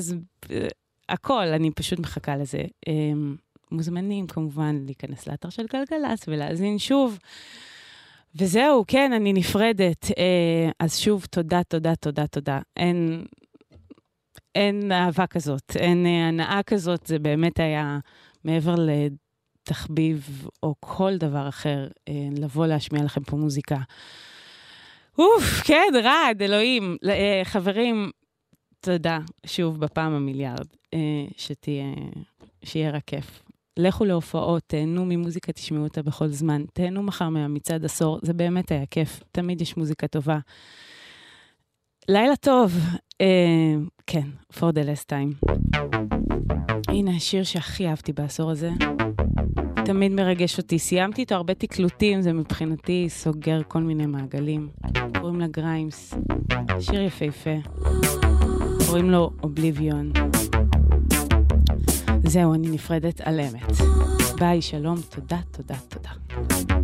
הכל, 1.10 1.48
אני 1.48 1.72
פשוט 1.72 2.00
מחכה 2.00 2.36
לזה. 2.38 2.64
מוזמנים 3.72 4.28
כמובן 4.28 4.84
להיכנס 4.86 5.28
לאתר 5.28 5.50
של 5.50 5.66
גלגלצ 5.74 6.26
ולהאזין 6.28 6.80
שוב. 6.80 7.20
וזהו, 8.36 8.84
כן, 8.88 9.14
אני 9.14 9.34
נפרדת. 9.34 10.08
אז 10.80 10.98
שוב, 10.98 11.26
תודה, 11.32 11.64
תודה, 11.64 11.96
תודה, 11.96 12.28
תודה. 12.28 12.60
אין, 12.78 13.26
אין 14.56 14.92
אהבה 14.92 15.28
כזאת, 15.28 15.76
אין 15.76 16.06
הנאה 16.06 16.62
כזאת, 16.66 17.08
זה 17.08 17.20
באמת 17.20 17.60
היה 17.60 18.00
מעבר 18.44 18.76
לתחביב 18.76 20.48
או 20.64 20.76
כל 20.80 21.18
דבר 21.18 21.50
אחר, 21.50 21.88
לבוא 22.38 22.68
להשמיע 22.68 23.04
לכם 23.04 23.24
פה 23.24 23.38
מוזיקה. 23.38 23.78
אוף, 25.20 25.62
כן, 25.64 25.94
רד, 26.04 26.38
אלוהים. 26.42 26.98
חברים, 27.44 28.12
תודה, 28.80 29.20
שוב, 29.46 29.80
בפעם 29.80 30.14
המיליארד, 30.14 30.68
שתהיה, 31.38 31.86
שיהיה 32.64 32.92
רק 32.92 33.04
כיף. 33.08 33.44
לכו 33.78 34.06
להופעות, 34.06 34.64
תהנו 34.68 35.06
ממוזיקה, 35.06 35.52
תשמעו 35.52 35.84
אותה 35.84 36.02
בכל 36.02 36.28
זמן. 36.28 36.64
תהנו 36.74 37.04
מחר 37.04 37.30
מהמצעד 37.30 37.86
עשור, 37.86 38.20
זה 38.22 38.34
באמת 38.34 38.72
היה 38.72 38.86
כיף, 38.86 39.24
תמיד 39.32 39.62
יש 39.62 39.78
מוזיקה 39.78 40.08
טובה. 40.08 40.40
לילה 42.08 42.36
טוב, 42.36 42.78
אה, 43.22 43.76
כן, 44.08 44.28
for 44.54 44.72
the 44.74 44.86
last 44.86 45.10
time. 45.10 45.52
הנה 46.88 47.12
השיר 47.16 47.44
שהכי 47.44 47.88
אהבתי 47.88 48.14
בעשור 48.14 48.52
הזה. 48.52 48.70
תמיד 49.86 50.12
מרגש 50.12 50.58
אותי. 50.58 50.80
סיימתי 50.80 51.22
איתו 51.22 51.36
הרבה 51.36 51.54
תקלוטים, 51.54 52.22
זה 52.22 52.34
מבחינתי 52.34 53.06
סוגר 53.10 53.62
כל 53.68 53.82
מיני 53.82 54.06
מעגלים. 54.06 54.70
קוראים 55.20 55.40
לה 55.40 55.48
גריימס, 55.48 56.14
שיר 56.80 57.02
יפהפה. 57.02 57.56
קוראים 58.88 59.10
לו 59.10 59.32
Oblivion. 59.44 60.12
זהו, 62.24 62.54
אני 62.54 62.70
נפרדת 62.70 63.22
על 63.22 63.40
אמת. 63.40 63.78
ביי, 64.40 64.62
שלום, 64.62 64.98
תודה, 65.10 65.40
תודה, 65.52 65.76
תודה. 65.90 66.83